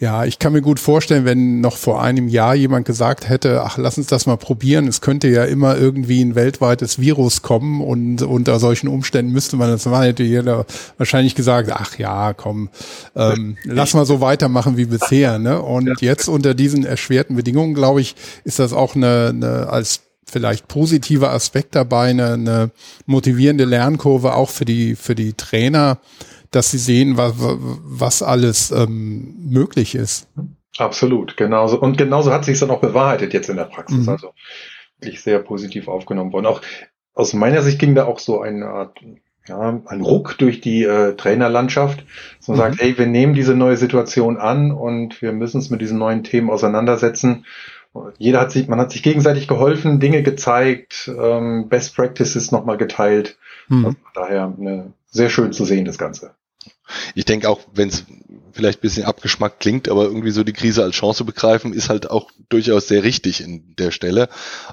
[0.00, 3.78] ja, ich kann mir gut vorstellen, wenn noch vor einem Jahr jemand gesagt hätte, ach,
[3.78, 8.22] lass uns das mal probieren, es könnte ja immer irgendwie ein weltweites Virus kommen und
[8.22, 10.66] unter solchen Umständen müsste man das machen, hätte jeder
[10.98, 12.68] wahrscheinlich gesagt, ach ja, komm,
[13.16, 15.40] ähm, lass mal so weitermachen wie bisher.
[15.40, 15.60] Ne?
[15.60, 20.68] Und jetzt unter diesen erschwerten Bedingungen, glaube ich, ist das auch eine, eine als vielleicht
[20.68, 22.70] positiver Aspekt dabei, eine, eine
[23.06, 25.98] motivierende Lernkurve auch für die, für die Trainer,
[26.50, 30.28] dass sie sehen, was, was alles ähm, möglich ist.
[30.78, 31.80] Absolut, genauso.
[31.80, 34.06] Und genauso hat sich es dann auch bewahrheitet jetzt in der Praxis.
[34.06, 34.08] Mhm.
[34.08, 34.32] Also
[35.00, 36.46] wirklich sehr positiv aufgenommen worden.
[36.46, 36.62] Auch
[37.14, 38.98] aus meiner Sicht ging da auch so eine Art,
[39.48, 42.04] ja, ein Ruck durch die äh, Trainerlandschaft,
[42.38, 42.60] dass man mhm.
[42.60, 46.22] sagt, ey, wir nehmen diese neue Situation an und wir müssen uns mit diesen neuen
[46.22, 47.44] Themen auseinandersetzen
[48.18, 53.36] jeder hat sich, man hat sich gegenseitig geholfen, Dinge gezeigt, ähm, Best Practices nochmal geteilt.
[53.68, 53.86] Mhm.
[53.86, 56.34] Also daher eine, sehr schön zu sehen, das Ganze.
[57.14, 58.04] Ich denke auch, wenn es
[58.52, 62.10] vielleicht ein bisschen abgeschmackt klingt, aber irgendwie so die Krise als Chance begreifen, ist halt
[62.10, 64.28] auch durchaus sehr richtig in der Stelle.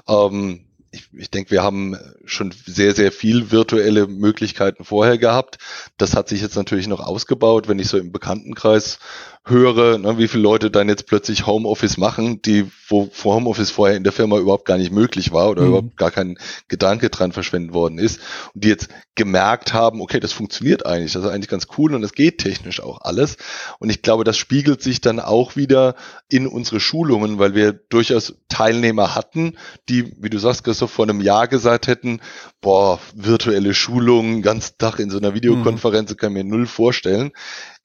[0.08, 5.58] Ähm, ich, ich denke, wir haben schon sehr, sehr viel virtuelle Möglichkeiten vorher gehabt.
[5.98, 8.98] Das hat sich jetzt natürlich noch ausgebaut, wenn ich so im Bekanntenkreis
[9.46, 13.96] höre, ne, wie viele Leute dann jetzt plötzlich Homeoffice machen, die wo vor Homeoffice vorher
[13.96, 15.68] in der Firma überhaupt gar nicht möglich war oder mhm.
[15.68, 16.36] überhaupt gar kein
[16.68, 18.20] Gedanke dran verschwendet worden ist
[18.54, 22.02] und die jetzt gemerkt haben, okay, das funktioniert eigentlich, das ist eigentlich ganz cool und
[22.02, 23.36] es geht technisch auch alles
[23.78, 25.94] und ich glaube, das spiegelt sich dann auch wieder
[26.28, 29.56] in unsere Schulungen, weil wir durchaus Teilnehmer hatten,
[29.88, 32.20] die, wie du sagst, Christoph, vor einem Jahr gesagt hätten,
[32.60, 36.16] boah, virtuelle Schulungen, ganz Tag in so einer Videokonferenz, mhm.
[36.16, 37.32] kann mir null vorstellen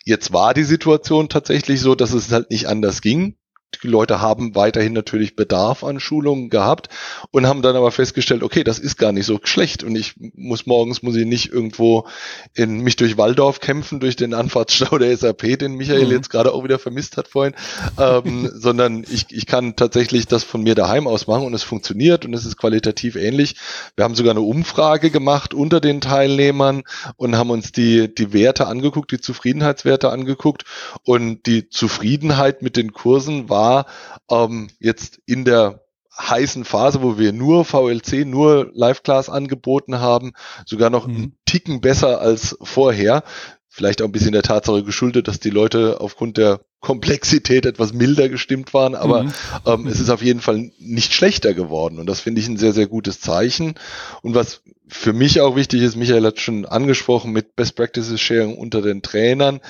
[0.03, 3.35] Jetzt war die Situation tatsächlich so, dass es halt nicht anders ging
[3.83, 6.89] die Leute haben weiterhin natürlich Bedarf an Schulungen gehabt
[7.31, 10.65] und haben dann aber festgestellt, okay, das ist gar nicht so schlecht und ich muss
[10.65, 12.07] morgens muss ich nicht irgendwo
[12.53, 16.11] in mich durch Waldorf kämpfen durch den Anfahrtsstau der SAP, den Michael mhm.
[16.11, 17.55] jetzt gerade auch wieder vermisst hat vorhin,
[17.97, 22.25] ähm, sondern ich, ich kann tatsächlich das von mir daheim aus machen und es funktioniert
[22.25, 23.55] und es ist qualitativ ähnlich.
[23.95, 26.83] Wir haben sogar eine Umfrage gemacht unter den Teilnehmern
[27.15, 30.65] und haben uns die die Werte angeguckt, die Zufriedenheitswerte angeguckt
[31.03, 33.85] und die Zufriedenheit mit den Kursen war war
[34.29, 35.83] ähm, jetzt in der
[36.17, 40.33] heißen Phase, wo wir nur VLC, nur Live-Class angeboten haben,
[40.65, 41.15] sogar noch mhm.
[41.15, 43.23] einen Ticken besser als vorher.
[43.69, 48.27] Vielleicht auch ein bisschen der Tatsache geschuldet, dass die Leute aufgrund der Komplexität etwas milder
[48.27, 49.33] gestimmt waren, aber mhm.
[49.65, 52.73] ähm, es ist auf jeden Fall nicht schlechter geworden und das finde ich ein sehr,
[52.73, 53.75] sehr gutes Zeichen.
[54.23, 58.57] Und was für mich auch wichtig ist, Michael hat schon angesprochen mit Best Practices Sharing
[58.57, 59.61] unter den Trainern.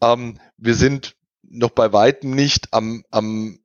[0.00, 1.14] Ähm, wir sind
[1.54, 3.58] noch bei weitem nicht am, am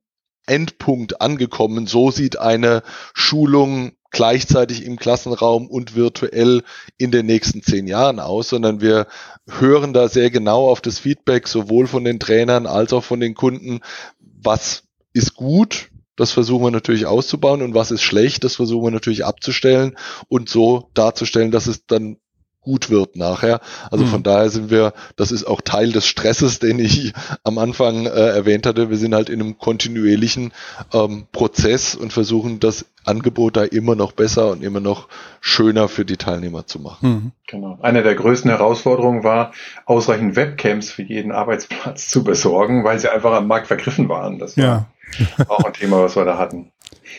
[0.46, 1.86] Endpunkt angekommen.
[1.86, 2.82] So sieht eine
[3.14, 6.62] Schulung gleichzeitig im Klassenraum und virtuell
[6.98, 9.06] in den nächsten zehn Jahren aus, sondern wir
[9.48, 13.34] hören da sehr genau auf das Feedback sowohl von den Trainern als auch von den
[13.34, 13.80] Kunden,
[14.18, 18.90] was ist gut, das versuchen wir natürlich auszubauen und was ist schlecht, das versuchen wir
[18.90, 19.96] natürlich abzustellen
[20.28, 22.18] und so darzustellen, dass es dann
[22.62, 23.60] gut wird nachher.
[23.90, 24.08] Also mhm.
[24.08, 27.12] von daher sind wir, das ist auch Teil des Stresses, den ich
[27.44, 28.90] am Anfang äh, erwähnt hatte.
[28.90, 30.52] Wir sind halt in einem kontinuierlichen
[30.92, 35.08] ähm, Prozess und versuchen das Angebot da immer noch besser und immer noch
[35.40, 37.08] schöner für die Teilnehmer zu machen.
[37.08, 37.32] Mhm.
[37.46, 37.78] Genau.
[37.80, 39.52] Eine der größten Herausforderungen war,
[39.86, 44.38] ausreichend Webcams für jeden Arbeitsplatz zu besorgen, weil sie einfach am Markt vergriffen waren.
[44.38, 45.44] Das war ja.
[45.48, 46.72] auch ein Thema, was wir da hatten.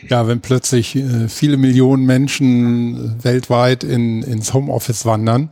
[0.08, 5.50] Ja, wenn plötzlich äh, viele Millionen Menschen weltweit in, ins Homeoffice wandern,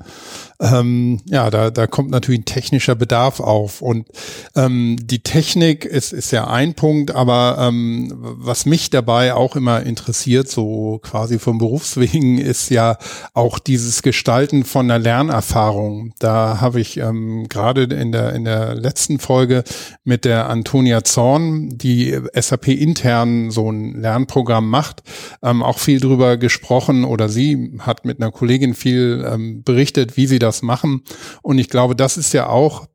[0.60, 3.80] ähm, ja, da, da kommt natürlich ein technischer Bedarf auf.
[3.80, 4.06] Und
[4.54, 9.82] ähm, die Technik ist, ist ja ein Punkt, aber ähm, was mich dabei auch immer
[9.82, 12.98] interessiert, so quasi vom Berufswegen, ist ja
[13.32, 16.12] auch dieses Gestalten von der Lernerfahrung.
[16.18, 19.64] Da habe ich ähm, gerade in der, in der letzten Folge
[20.04, 25.02] mit der Antonia Zorn, die SAP intern so ein Lernprogramm macht,
[25.42, 30.26] ähm, auch viel drüber gesprochen oder sie hat mit einer Kollegin viel ähm, berichtet, wie
[30.26, 31.02] sie das das machen.
[31.42, 32.86] Und ich glaube, das ist ja auch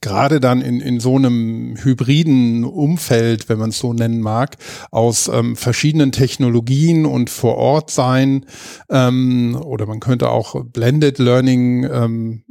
[0.00, 4.56] gerade dann in, in so einem hybriden Umfeld, wenn man es so nennen mag,
[4.90, 8.46] aus ähm, verschiedenen Technologien und vor Ort sein
[8.88, 12.42] ähm, oder man könnte auch Blended Learning ähm,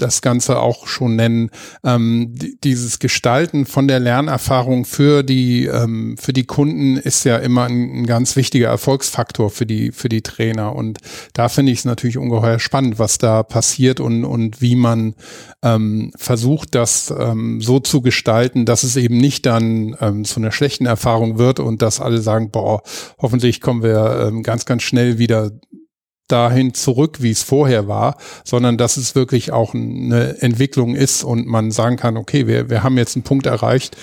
[0.00, 1.50] das Ganze auch schon nennen,
[1.84, 2.34] ähm,
[2.64, 8.02] dieses Gestalten von der Lernerfahrung für die ähm, für die Kunden ist ja immer ein,
[8.02, 10.74] ein, ganz wichtiger Erfolgsfaktor für die für die Trainer.
[10.74, 10.98] Und
[11.32, 15.14] da finde ich es natürlich ungeheuer spannend, was da passiert und und wie man
[15.62, 20.52] ähm, versucht, das ähm, so zu gestalten, dass es eben nicht dann ähm, zu einer
[20.52, 22.82] schlechten Erfahrung wird und dass alle sagen, boah,
[23.18, 25.50] hoffentlich kommen wir ähm, ganz ganz schnell wieder
[26.32, 31.46] dahin zurück, wie es vorher war, sondern dass es wirklich auch eine Entwicklung ist und
[31.46, 33.96] man sagen kann, okay, wir, wir haben jetzt einen Punkt erreicht,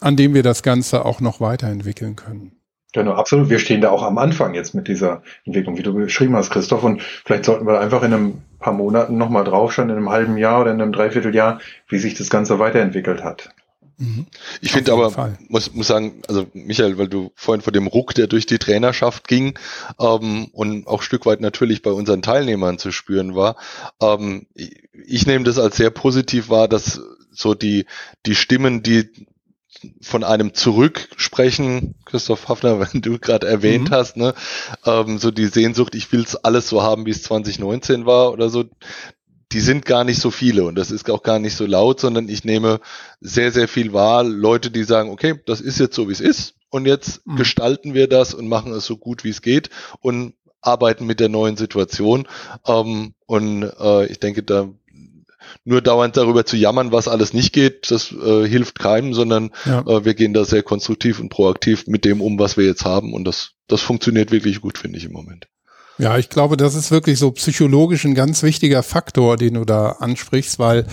[0.00, 2.52] an dem wir das Ganze auch noch weiterentwickeln können.
[2.94, 3.50] Genau, absolut.
[3.50, 6.82] Wir stehen da auch am Anfang jetzt mit dieser Entwicklung, wie du beschrieben hast, Christoph.
[6.82, 10.62] Und vielleicht sollten wir einfach in einem paar Monaten nochmal draufschauen, in einem halben Jahr
[10.62, 13.50] oder in einem Dreivierteljahr, wie sich das Ganze weiterentwickelt hat.
[13.98, 14.26] Mhm.
[14.60, 18.28] Ich finde aber, muss, muss sagen, also Michael, weil du vorhin von dem Ruck, der
[18.28, 19.58] durch die Trainerschaft ging
[20.00, 23.56] ähm, und auch Stück weit natürlich bei unseren Teilnehmern zu spüren war,
[24.00, 27.00] ähm, ich, ich nehme das als sehr positiv wahr, dass
[27.32, 27.86] so die,
[28.24, 29.10] die Stimmen, die
[30.00, 33.94] von einem zurücksprechen, Christoph Hafner, wenn du gerade erwähnt mhm.
[33.94, 34.34] hast, ne,
[34.86, 38.48] ähm, so die Sehnsucht, ich will es alles so haben, wie es 2019 war oder
[38.48, 38.64] so,
[39.52, 42.28] die sind gar nicht so viele und das ist auch gar nicht so laut, sondern
[42.28, 42.80] ich nehme
[43.20, 44.22] sehr, sehr viel wahr.
[44.24, 47.36] Leute, die sagen, okay, das ist jetzt so, wie es ist und jetzt mhm.
[47.36, 51.28] gestalten wir das und machen es so gut, wie es geht und arbeiten mit der
[51.28, 52.28] neuen Situation.
[52.66, 54.68] Ähm, und äh, ich denke, da
[55.64, 59.80] nur dauernd darüber zu jammern, was alles nicht geht, das äh, hilft keinem, sondern ja.
[59.80, 63.14] äh, wir gehen da sehr konstruktiv und proaktiv mit dem um, was wir jetzt haben
[63.14, 65.48] und das, das funktioniert wirklich gut, finde ich im Moment.
[65.98, 69.96] Ja, ich glaube, das ist wirklich so psychologisch ein ganz wichtiger Faktor, den du da
[69.98, 70.86] ansprichst, weil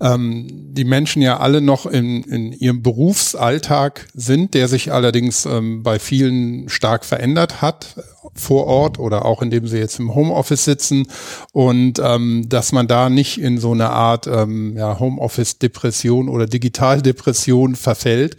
[0.00, 5.82] ähm, die Menschen ja alle noch in, in ihrem Berufsalltag sind, der sich allerdings ähm,
[5.82, 7.96] bei vielen stark verändert hat,
[8.34, 11.06] vor Ort oder auch indem sie jetzt im Homeoffice sitzen
[11.52, 17.74] und ähm, dass man da nicht in so eine Art ähm, ja, Homeoffice-Depression oder Digitaldepression
[17.74, 18.36] verfällt,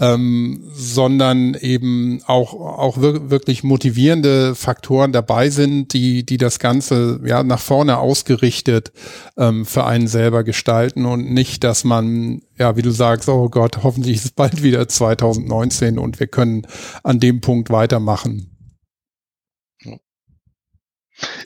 [0.00, 7.42] ähm, sondern eben auch, auch wirklich motivierende Faktoren dabei sind, die, die das Ganze ja
[7.42, 8.92] nach vorne ausgerichtet
[9.36, 13.82] ähm, für einen selber gestalten und nicht, dass man, ja, wie du sagst, oh Gott,
[13.82, 16.66] hoffentlich ist es bald wieder 2019 und wir können
[17.02, 18.53] an dem Punkt weitermachen.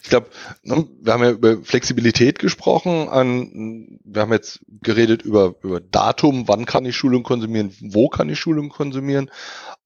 [0.02, 0.28] Ich glaube,
[0.62, 3.08] ne, wir haben ja über Flexibilität gesprochen.
[3.08, 8.28] An, wir haben jetzt geredet über, über Datum, wann kann ich Schulung konsumieren, wo kann
[8.28, 9.30] ich Schulung konsumieren.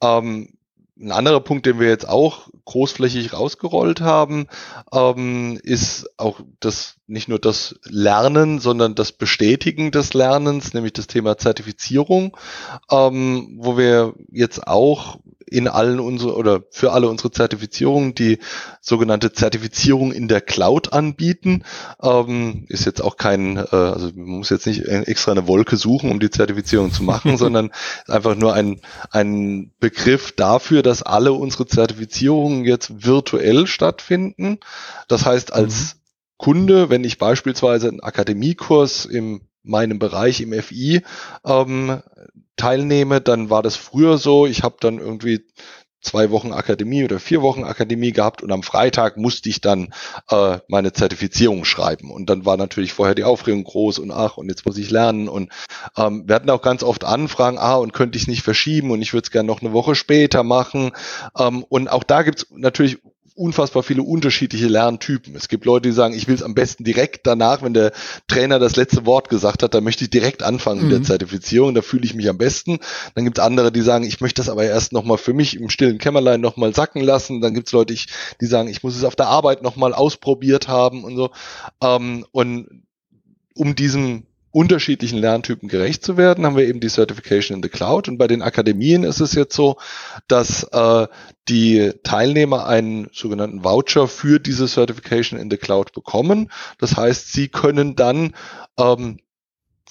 [0.01, 0.55] Ähm,
[1.03, 4.47] ein anderer Punkt, den wir jetzt auch großflächig rausgerollt haben,
[4.93, 11.09] ähm, ist auch das nicht nur das Lernen, sondern das Bestätigen des Lernens, nämlich das
[11.09, 12.37] Thema Zertifizierung,
[12.91, 15.19] ähm, wo wir jetzt auch
[15.53, 18.39] in allen unsere oder für alle unsere Zertifizierungen die
[18.81, 21.65] sogenannte Zertifizierung in der Cloud anbieten.
[22.03, 26.11] Ähm, ist jetzt auch kein, äh, also man muss jetzt nicht extra eine Wolke suchen,
[26.11, 27.71] um die Zertifizierung zu machen, sondern
[28.09, 34.59] einfach nur ein, ein Begriff dafür, dass alle unsere Zertifizierungen jetzt virtuell stattfinden.
[35.09, 35.99] Das heißt, als mhm.
[36.37, 41.03] Kunde, wenn ich beispielsweise einen Akademiekurs im meinem Bereich im FI
[41.45, 42.03] ähm,
[42.57, 45.47] teilnehme, dann war das früher so, ich habe dann irgendwie
[46.03, 49.95] zwei Wochen Akademie oder vier Wochen Akademie gehabt und am Freitag musste ich dann
[50.29, 52.11] äh, meine Zertifizierung schreiben.
[52.11, 55.29] Und dann war natürlich vorher die Aufregung groß und ach, und jetzt muss ich lernen.
[55.29, 55.51] Und
[55.97, 59.13] ähm, wir hatten auch ganz oft Anfragen, ah, und könnte ich nicht verschieben und ich
[59.13, 60.91] würde es gerne noch eine Woche später machen.
[61.39, 62.99] Ähm, und auch da gibt's natürlich
[63.35, 65.35] unfassbar viele unterschiedliche Lerntypen.
[65.35, 67.93] Es gibt Leute, die sagen, ich will es am besten direkt danach, wenn der
[68.29, 70.85] Trainer das letzte Wort gesagt hat, da möchte ich direkt anfangen mhm.
[70.85, 71.05] mit der mhm.
[71.05, 72.79] Zertifizierung, da fühle ich mich am besten.
[73.15, 75.71] Dann gibt es andere, die sagen, ich möchte das aber erst nochmal für mich im
[75.71, 77.41] stillen Kämmerlein nochmal sacken lassen.
[77.41, 77.95] Dann gibt es Leute,
[78.41, 81.31] die sagen, ich muss es auf der Arbeit nochmal ausprobiert haben und so.
[81.83, 82.85] Ähm, und
[83.55, 88.09] um diesem unterschiedlichen Lerntypen gerecht zu werden, haben wir eben die Certification in the Cloud.
[88.09, 89.79] Und bei den Akademien ist es jetzt so,
[90.29, 91.09] dass äh,
[91.49, 96.51] die Teilnehmer einen sogenannten Voucher für diese Certification in the Cloud bekommen.
[96.79, 98.35] Das heißt, sie können dann
[98.79, 99.19] ähm,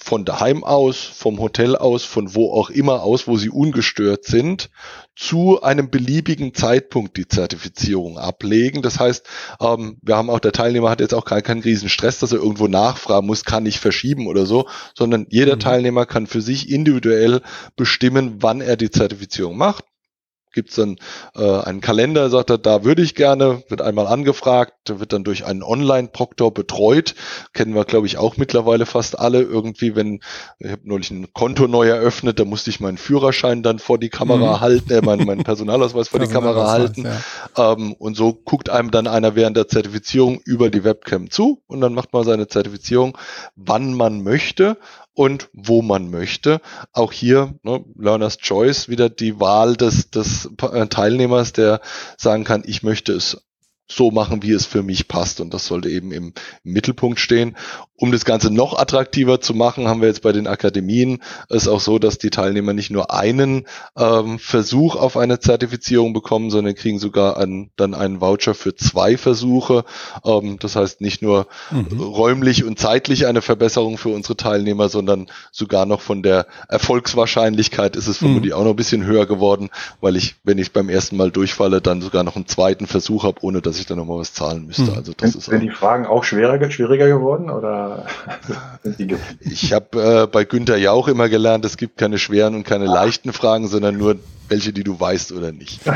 [0.02, 4.68] von daheim aus, vom Hotel aus, von wo auch immer aus, wo sie ungestört sind,
[5.14, 8.82] zu einem beliebigen Zeitpunkt die Zertifizierung ablegen.
[8.82, 9.24] Das heißt,
[9.60, 12.38] ähm, wir haben auch, der Teilnehmer hat jetzt auch keinen, keinen riesen Stress, dass er
[12.38, 15.60] irgendwo nachfragen muss, kann ich verschieben oder so, sondern jeder mhm.
[15.60, 17.40] Teilnehmer kann für sich individuell
[17.76, 19.84] bestimmen, wann er die Zertifizierung macht
[20.52, 20.96] gibt's dann
[21.34, 25.44] äh, einen Kalender, sagt er, da würde ich gerne, wird einmal angefragt, wird dann durch
[25.44, 27.14] einen Online-Proktor betreut.
[27.52, 29.42] Kennen wir, glaube ich, auch mittlerweile fast alle.
[29.42, 30.20] Irgendwie, wenn,
[30.58, 34.10] ich habe neulich ein Konto neu eröffnet, da musste ich meinen Führerschein dann vor die
[34.10, 34.60] Kamera mhm.
[34.60, 37.04] halten, äh, meinen, meinen Personalausweis vor die Kamera halten.
[37.56, 37.72] Ja.
[37.72, 41.80] Ähm, und so guckt einem dann einer während der Zertifizierung über die Webcam zu und
[41.80, 43.16] dann macht man seine Zertifizierung,
[43.56, 44.76] wann man möchte
[45.14, 46.60] und wo man möchte.
[46.92, 51.80] Auch hier ne, Learner's Choice wieder die Wahl des, des äh, Teilnehmers, der
[52.16, 53.42] sagen kann, ich möchte es
[53.94, 55.40] so machen, wie es für mich passt.
[55.40, 56.32] Und das sollte eben im,
[56.64, 57.56] im, Mittelpunkt stehen.
[57.96, 61.80] Um das Ganze noch attraktiver zu machen, haben wir jetzt bei den Akademien es auch
[61.80, 66.98] so, dass die Teilnehmer nicht nur einen ähm, Versuch auf eine Zertifizierung bekommen, sondern kriegen
[66.98, 69.84] sogar einen, dann einen Voucher für zwei Versuche.
[70.24, 72.00] Ähm, das heißt nicht nur mhm.
[72.00, 78.08] räumlich und zeitlich eine Verbesserung für unsere Teilnehmer, sondern sogar noch von der Erfolgswahrscheinlichkeit ist
[78.08, 78.26] es mhm.
[78.26, 81.80] vermutlich auch noch ein bisschen höher geworden, weil ich, wenn ich beim ersten Mal durchfalle,
[81.80, 84.82] dann sogar noch einen zweiten Versuch habe, ohne dass ich dann nochmal was zahlen müsste.
[84.82, 84.94] Mhm.
[84.96, 88.06] Also das sind, ist sind die Fragen auch schwerer, schwieriger geworden oder
[89.40, 93.32] ich habe äh, bei Günther Jauch immer gelernt, es gibt keine schweren und keine leichten
[93.32, 94.16] Fragen, sondern nur
[94.48, 95.80] welche, die du weißt oder nicht.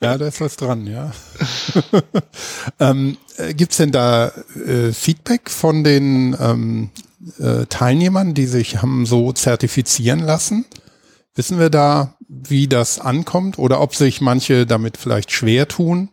[0.00, 1.12] ja, da ist was dran, ja.
[2.80, 4.32] ähm, äh, Gibt es denn da
[4.66, 6.90] äh, Feedback von den ähm,
[7.38, 10.64] äh, Teilnehmern, die sich haben so zertifizieren lassen?
[11.36, 12.14] Wissen wir da,
[12.50, 16.10] wie das ankommt oder ob sich manche damit vielleicht schwer tun?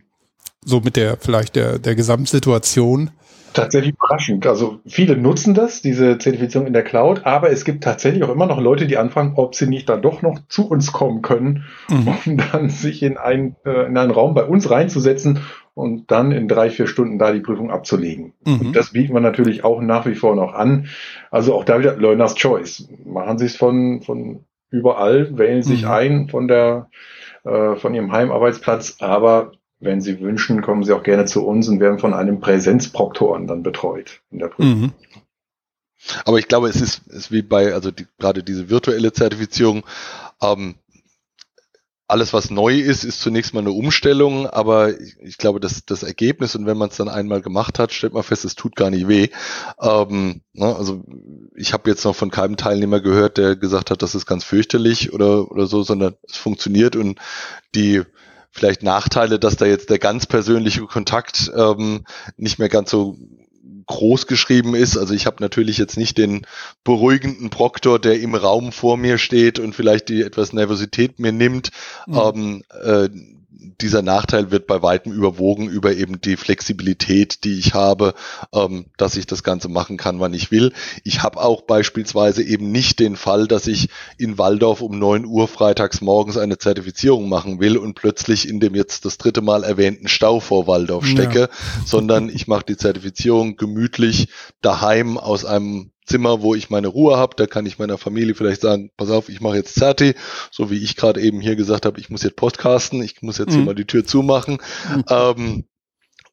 [0.63, 3.11] So mit der vielleicht der, der Gesamtsituation?
[3.53, 4.47] Tatsächlich überraschend.
[4.47, 8.45] Also viele nutzen das, diese Zertifizierung in der Cloud, aber es gibt tatsächlich auch immer
[8.45, 12.07] noch Leute, die anfangen, ob sie nicht dann doch noch zu uns kommen können, mhm.
[12.07, 15.41] um dann sich in, ein, äh, in einen Raum bei uns reinzusetzen
[15.73, 18.33] und dann in drei, vier Stunden da die Prüfung abzulegen.
[18.45, 18.59] Mhm.
[18.59, 20.87] Und das bieten wir natürlich auch nach wie vor noch an.
[21.29, 22.87] Also auch da wieder Learner's Choice.
[23.05, 25.91] Machen Sie es von, von überall, wählen sich mhm.
[25.91, 26.89] ein von der
[27.43, 31.79] äh, von Ihrem Heimarbeitsplatz, aber wenn Sie wünschen, kommen Sie auch gerne zu uns und
[31.79, 34.81] werden von einem Präsenzproktoren dann betreut in der Prüfung.
[34.81, 34.91] Mhm.
[36.25, 39.83] Aber ich glaube, es ist, ist wie bei, also die, gerade diese virtuelle Zertifizierung,
[40.41, 40.75] ähm,
[42.11, 46.03] alles, was neu ist, ist zunächst mal eine Umstellung, aber ich, ich glaube, dass das
[46.03, 48.89] Ergebnis und wenn man es dann einmal gemacht hat, stellt man fest, es tut gar
[48.89, 49.29] nicht weh.
[49.81, 51.03] Ähm, ne, also
[51.55, 55.13] ich habe jetzt noch von keinem Teilnehmer gehört, der gesagt hat, das ist ganz fürchterlich
[55.13, 57.17] oder oder so, sondern es funktioniert und
[57.75, 58.01] die
[58.51, 62.03] vielleicht Nachteile, dass da jetzt der ganz persönliche Kontakt ähm,
[62.35, 63.17] nicht mehr ganz so
[63.91, 64.97] groß geschrieben ist.
[64.97, 66.45] Also ich habe natürlich jetzt nicht den
[66.83, 71.71] beruhigenden Proktor, der im Raum vor mir steht und vielleicht die etwas Nervosität mir nimmt.
[72.07, 72.15] Mhm.
[72.15, 73.09] Ähm, äh,
[73.81, 78.13] dieser Nachteil wird bei weitem überwogen über eben die Flexibilität, die ich habe,
[78.53, 80.73] ähm, dass ich das Ganze machen kann, wann ich will.
[81.03, 85.47] Ich habe auch beispielsweise eben nicht den Fall, dass ich in Waldorf um neun Uhr
[85.47, 90.07] freitags morgens eine Zertifizierung machen will und plötzlich in dem jetzt das dritte Mal erwähnten
[90.07, 91.49] Stau vor Waldorf stecke, ja.
[91.85, 94.29] sondern ich mache die Zertifizierung gemütlich
[94.61, 97.35] daheim aus einem Zimmer, wo ich meine Ruhe habe.
[97.35, 100.15] Da kann ich meiner Familie vielleicht sagen, pass auf, ich mache jetzt Zerti,
[100.51, 103.51] so wie ich gerade eben hier gesagt habe, ich muss jetzt podcasten, ich muss jetzt
[103.51, 103.55] mhm.
[103.55, 104.57] hier mal die Tür zumachen.
[104.93, 105.03] Mhm.
[105.09, 105.65] Ähm,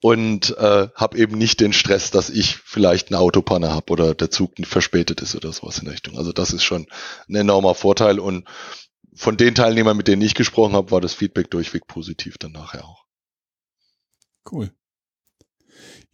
[0.01, 4.31] und äh, habe eben nicht den Stress, dass ich vielleicht eine Autopanne habe oder der
[4.31, 6.17] Zug verspätet ist oder sowas in der Richtung.
[6.17, 6.87] Also das ist schon
[7.29, 8.47] ein enormer Vorteil und
[9.15, 12.85] von den Teilnehmern, mit denen ich gesprochen habe, war das Feedback durchweg positiv dann nachher
[12.85, 13.07] auch.
[14.51, 14.71] Cool.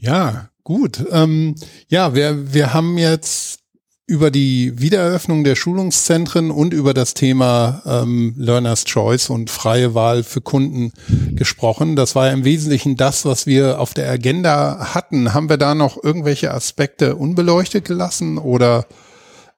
[0.05, 1.03] Ja, gut.
[1.13, 1.55] Ähm,
[1.89, 3.61] ja, wir, wir haben jetzt
[4.07, 10.23] über die Wiedereröffnung der Schulungszentren und über das Thema ähm, Learner's Choice und freie Wahl
[10.23, 10.93] für Kunden
[11.35, 11.97] gesprochen.
[11.97, 15.33] Das war ja im Wesentlichen das, was wir auf der Agenda hatten.
[15.33, 18.85] Haben wir da noch irgendwelche Aspekte unbeleuchtet gelassen oder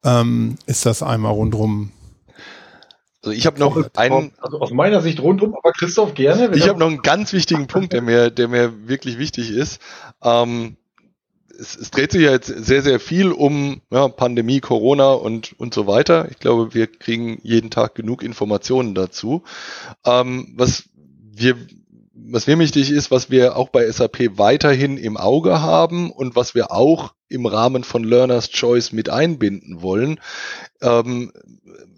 [0.05, 1.91] ähm, ist das einmal rundrum
[3.27, 4.33] also ich habe noch einen.
[4.39, 6.55] Also aus meiner Sicht rundum, aber Christoph gerne.
[6.55, 9.81] Ich habe noch einen ganz wichtigen Punkt, der mir, der mir wirklich wichtig ist.
[10.23, 10.77] Ähm,
[11.59, 15.75] es, es dreht sich ja jetzt sehr, sehr viel um ja, Pandemie, Corona und, und
[15.75, 16.29] so weiter.
[16.31, 19.43] Ich glaube, wir kriegen jeden Tag genug Informationen dazu.
[20.05, 20.85] Ähm, was
[21.33, 21.57] wir
[22.29, 26.55] was mir wichtig ist, was wir auch bei SAP weiterhin im Auge haben und was
[26.55, 30.19] wir auch im Rahmen von Learner's Choice mit einbinden wollen.
[30.81, 31.33] Ähm,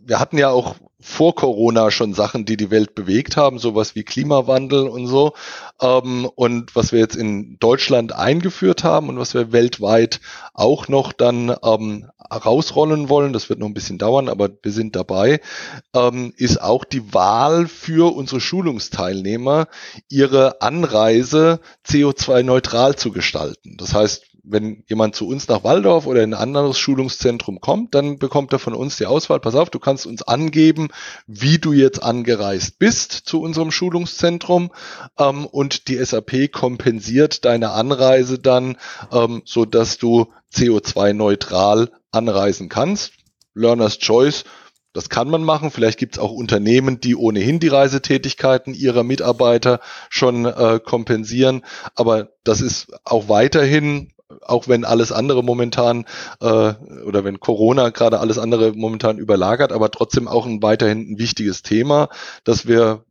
[0.04, 4.02] wir hatten ja auch vor Corona schon Sachen, die die Welt bewegt haben, sowas wie
[4.02, 5.32] Klimawandel und so.
[5.80, 10.20] Ähm, und was wir jetzt in Deutschland eingeführt haben und was wir weltweit
[10.54, 14.96] auch noch dann ähm, rausrollen wollen, das wird noch ein bisschen dauern, aber wir sind
[14.96, 15.40] dabei,
[15.94, 19.68] ähm, ist auch die Wahl für unsere Schulungsteilnehmer,
[20.08, 23.76] ihre Anreise CO2-neutral zu gestalten.
[23.78, 28.18] Das heißt, wenn jemand zu uns nach Waldorf oder in ein anderes Schulungszentrum kommt, dann
[28.18, 30.88] bekommt er von uns die Auswahl, pass auf, du kannst uns angeben,
[31.26, 34.70] wie du jetzt angereist bist zu unserem Schulungszentrum
[35.18, 38.76] ähm, und die SAP kompensiert deine Anreise dann,
[39.12, 43.12] ähm, so dass du CO2-neutral anreisen kannst.
[43.54, 44.44] Learner's Choice
[44.94, 45.70] das kann man machen.
[45.70, 51.64] Vielleicht gibt es auch Unternehmen, die ohnehin die Reisetätigkeiten ihrer Mitarbeiter schon äh, kompensieren.
[51.94, 54.12] Aber das ist auch weiterhin
[54.48, 56.04] auch wenn alles andere momentan
[56.40, 56.74] äh,
[57.06, 61.62] oder wenn Corona gerade alles andere momentan überlagert, aber trotzdem auch ein weiterhin ein wichtiges
[61.62, 62.08] Thema,
[62.44, 63.04] dass wir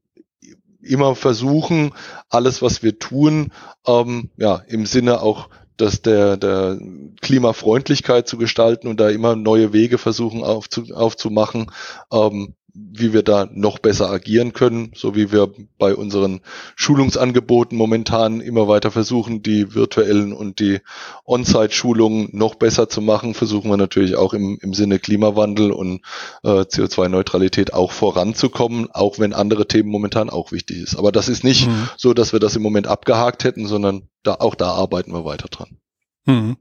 [0.81, 1.93] immer versuchen,
[2.29, 3.51] alles, was wir tun,
[3.85, 6.79] ähm, ja, im Sinne auch dass der, der
[7.21, 11.71] Klimafreundlichkeit zu gestalten und da immer neue Wege versuchen aufzu, aufzumachen,
[12.11, 16.41] ähm, wie wir da noch besser agieren können, so wie wir bei unseren
[16.75, 20.79] Schulungsangeboten momentan immer weiter versuchen, die virtuellen und die
[21.25, 26.01] On-Site-Schulungen noch besser zu machen, versuchen wir natürlich auch im, im Sinne Klimawandel und
[26.43, 30.95] äh, CO2-Neutralität auch voranzukommen, auch wenn andere Themen momentan auch wichtig ist.
[30.97, 31.89] Aber das ist nicht mhm.
[31.97, 35.47] so, dass wir das im Moment abgehakt hätten, sondern da, auch da arbeiten wir weiter
[35.47, 35.77] dran.
[36.25, 36.57] Mhm.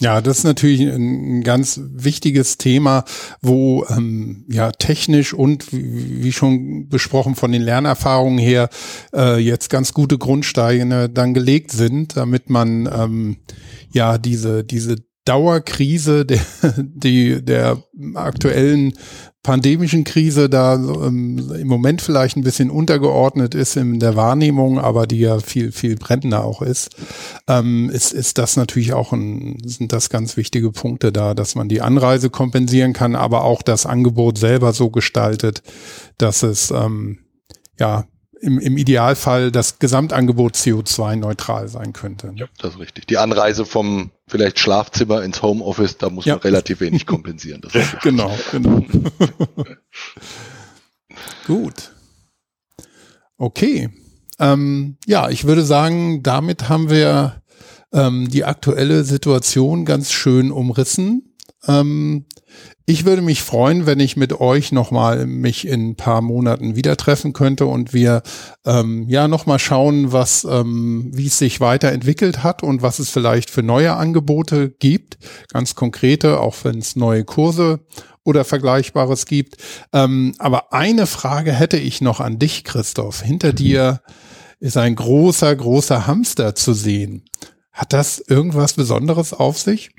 [0.00, 3.04] Ja, das ist natürlich ein ganz wichtiges Thema,
[3.42, 8.68] wo ähm, ja technisch und wie schon besprochen von den Lernerfahrungen her
[9.12, 13.36] äh, jetzt ganz gute Grundsteine dann gelegt sind, damit man ähm,
[13.90, 14.96] ja diese diese
[15.28, 16.40] Dauerkrise der,
[16.76, 17.82] die, der
[18.14, 18.94] aktuellen
[19.42, 25.06] pandemischen Krise da ähm, im Moment vielleicht ein bisschen untergeordnet ist in der Wahrnehmung, aber
[25.06, 26.90] die ja viel, viel brennender auch ist,
[27.46, 31.68] ähm, ist, ist das natürlich auch ein, sind das ganz wichtige Punkte da, dass man
[31.68, 35.62] die Anreise kompensieren kann, aber auch das Angebot selber so gestaltet,
[36.18, 37.18] dass es ähm,
[37.78, 38.06] ja
[38.40, 42.32] im, im Idealfall das Gesamtangebot CO2-neutral sein könnte.
[42.36, 43.06] Ja, das ist richtig.
[43.06, 46.34] Die Anreise vom vielleicht Schlafzimmer ins Homeoffice, da muss ja.
[46.34, 47.62] man relativ wenig kompensieren.
[48.02, 48.84] genau, genau.
[51.46, 51.92] Gut.
[53.36, 53.90] Okay.
[54.38, 57.42] Ähm, ja, ich würde sagen, damit haben wir
[57.92, 61.27] ähm, die aktuelle Situation ganz schön umrissen.
[61.66, 62.26] Ähm,
[62.86, 66.96] ich würde mich freuen, wenn ich mit euch nochmal mich in ein paar Monaten wieder
[66.96, 68.22] treffen könnte und wir
[68.64, 73.50] ähm, ja nochmal schauen, was, ähm, wie es sich weiterentwickelt hat und was es vielleicht
[73.50, 75.18] für neue Angebote gibt.
[75.52, 77.80] Ganz konkrete, auch wenn es neue Kurse
[78.24, 79.56] oder Vergleichbares gibt.
[79.92, 83.20] Ähm, aber eine Frage hätte ich noch an dich, Christoph.
[83.20, 84.00] Hinter dir
[84.60, 87.24] ist ein großer, großer Hamster zu sehen.
[87.72, 89.90] Hat das irgendwas Besonderes auf sich?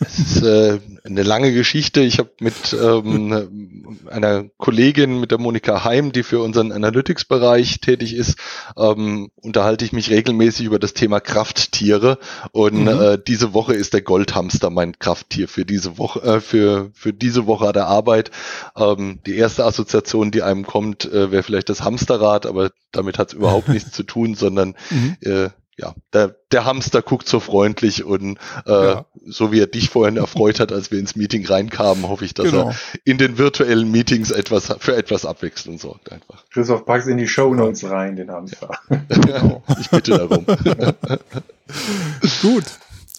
[0.00, 2.00] Es ist äh, eine lange Geschichte.
[2.00, 8.14] Ich habe mit ähm, einer Kollegin, mit der Monika Heim, die für unseren Analytics-Bereich tätig
[8.14, 8.36] ist,
[8.76, 12.18] ähm, unterhalte ich mich regelmäßig über das Thema Krafttiere.
[12.52, 12.88] Und mhm.
[12.88, 17.46] äh, diese Woche ist der Goldhamster mein Krafttier für diese Woche, äh, für, für diese
[17.46, 18.30] Woche der Arbeit.
[18.76, 23.28] Ähm, die erste Assoziation, die einem kommt, äh, wäre vielleicht das Hamsterrad, aber damit hat
[23.28, 25.16] es überhaupt nichts zu tun, sondern mhm.
[25.20, 29.06] äh, ja, der, der Hamster guckt so freundlich und äh, ja.
[29.26, 32.50] so wie er dich vorhin erfreut hat, als wir ins Meeting reinkamen, hoffe ich, dass
[32.50, 32.68] genau.
[32.68, 36.44] er in den virtuellen Meetings etwas für etwas Abwechslung sorgt einfach.
[36.50, 38.70] Christoph, pack's in die Show Notes rein, den Hamster.
[38.90, 39.00] Ja.
[39.24, 39.62] Genau.
[39.80, 40.44] ich bitte darum.
[42.42, 42.64] Gut.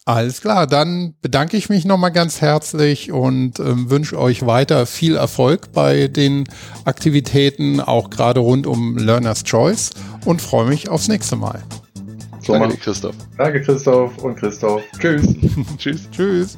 [0.08, 5.16] Alles klar, dann bedanke ich mich nochmal ganz herzlich und ähm, wünsche euch weiter viel
[5.16, 6.44] Erfolg bei den
[6.86, 9.92] Aktivitäten, auch gerade rund um Learner's Choice
[10.24, 11.64] und freue mich aufs nächste Mal.
[12.46, 13.16] So Danke, Christoph.
[13.38, 14.84] Danke, Christoph und Christoph.
[15.00, 15.36] Tschüss.
[15.78, 16.10] Tschüss.
[16.12, 16.58] Tschüss.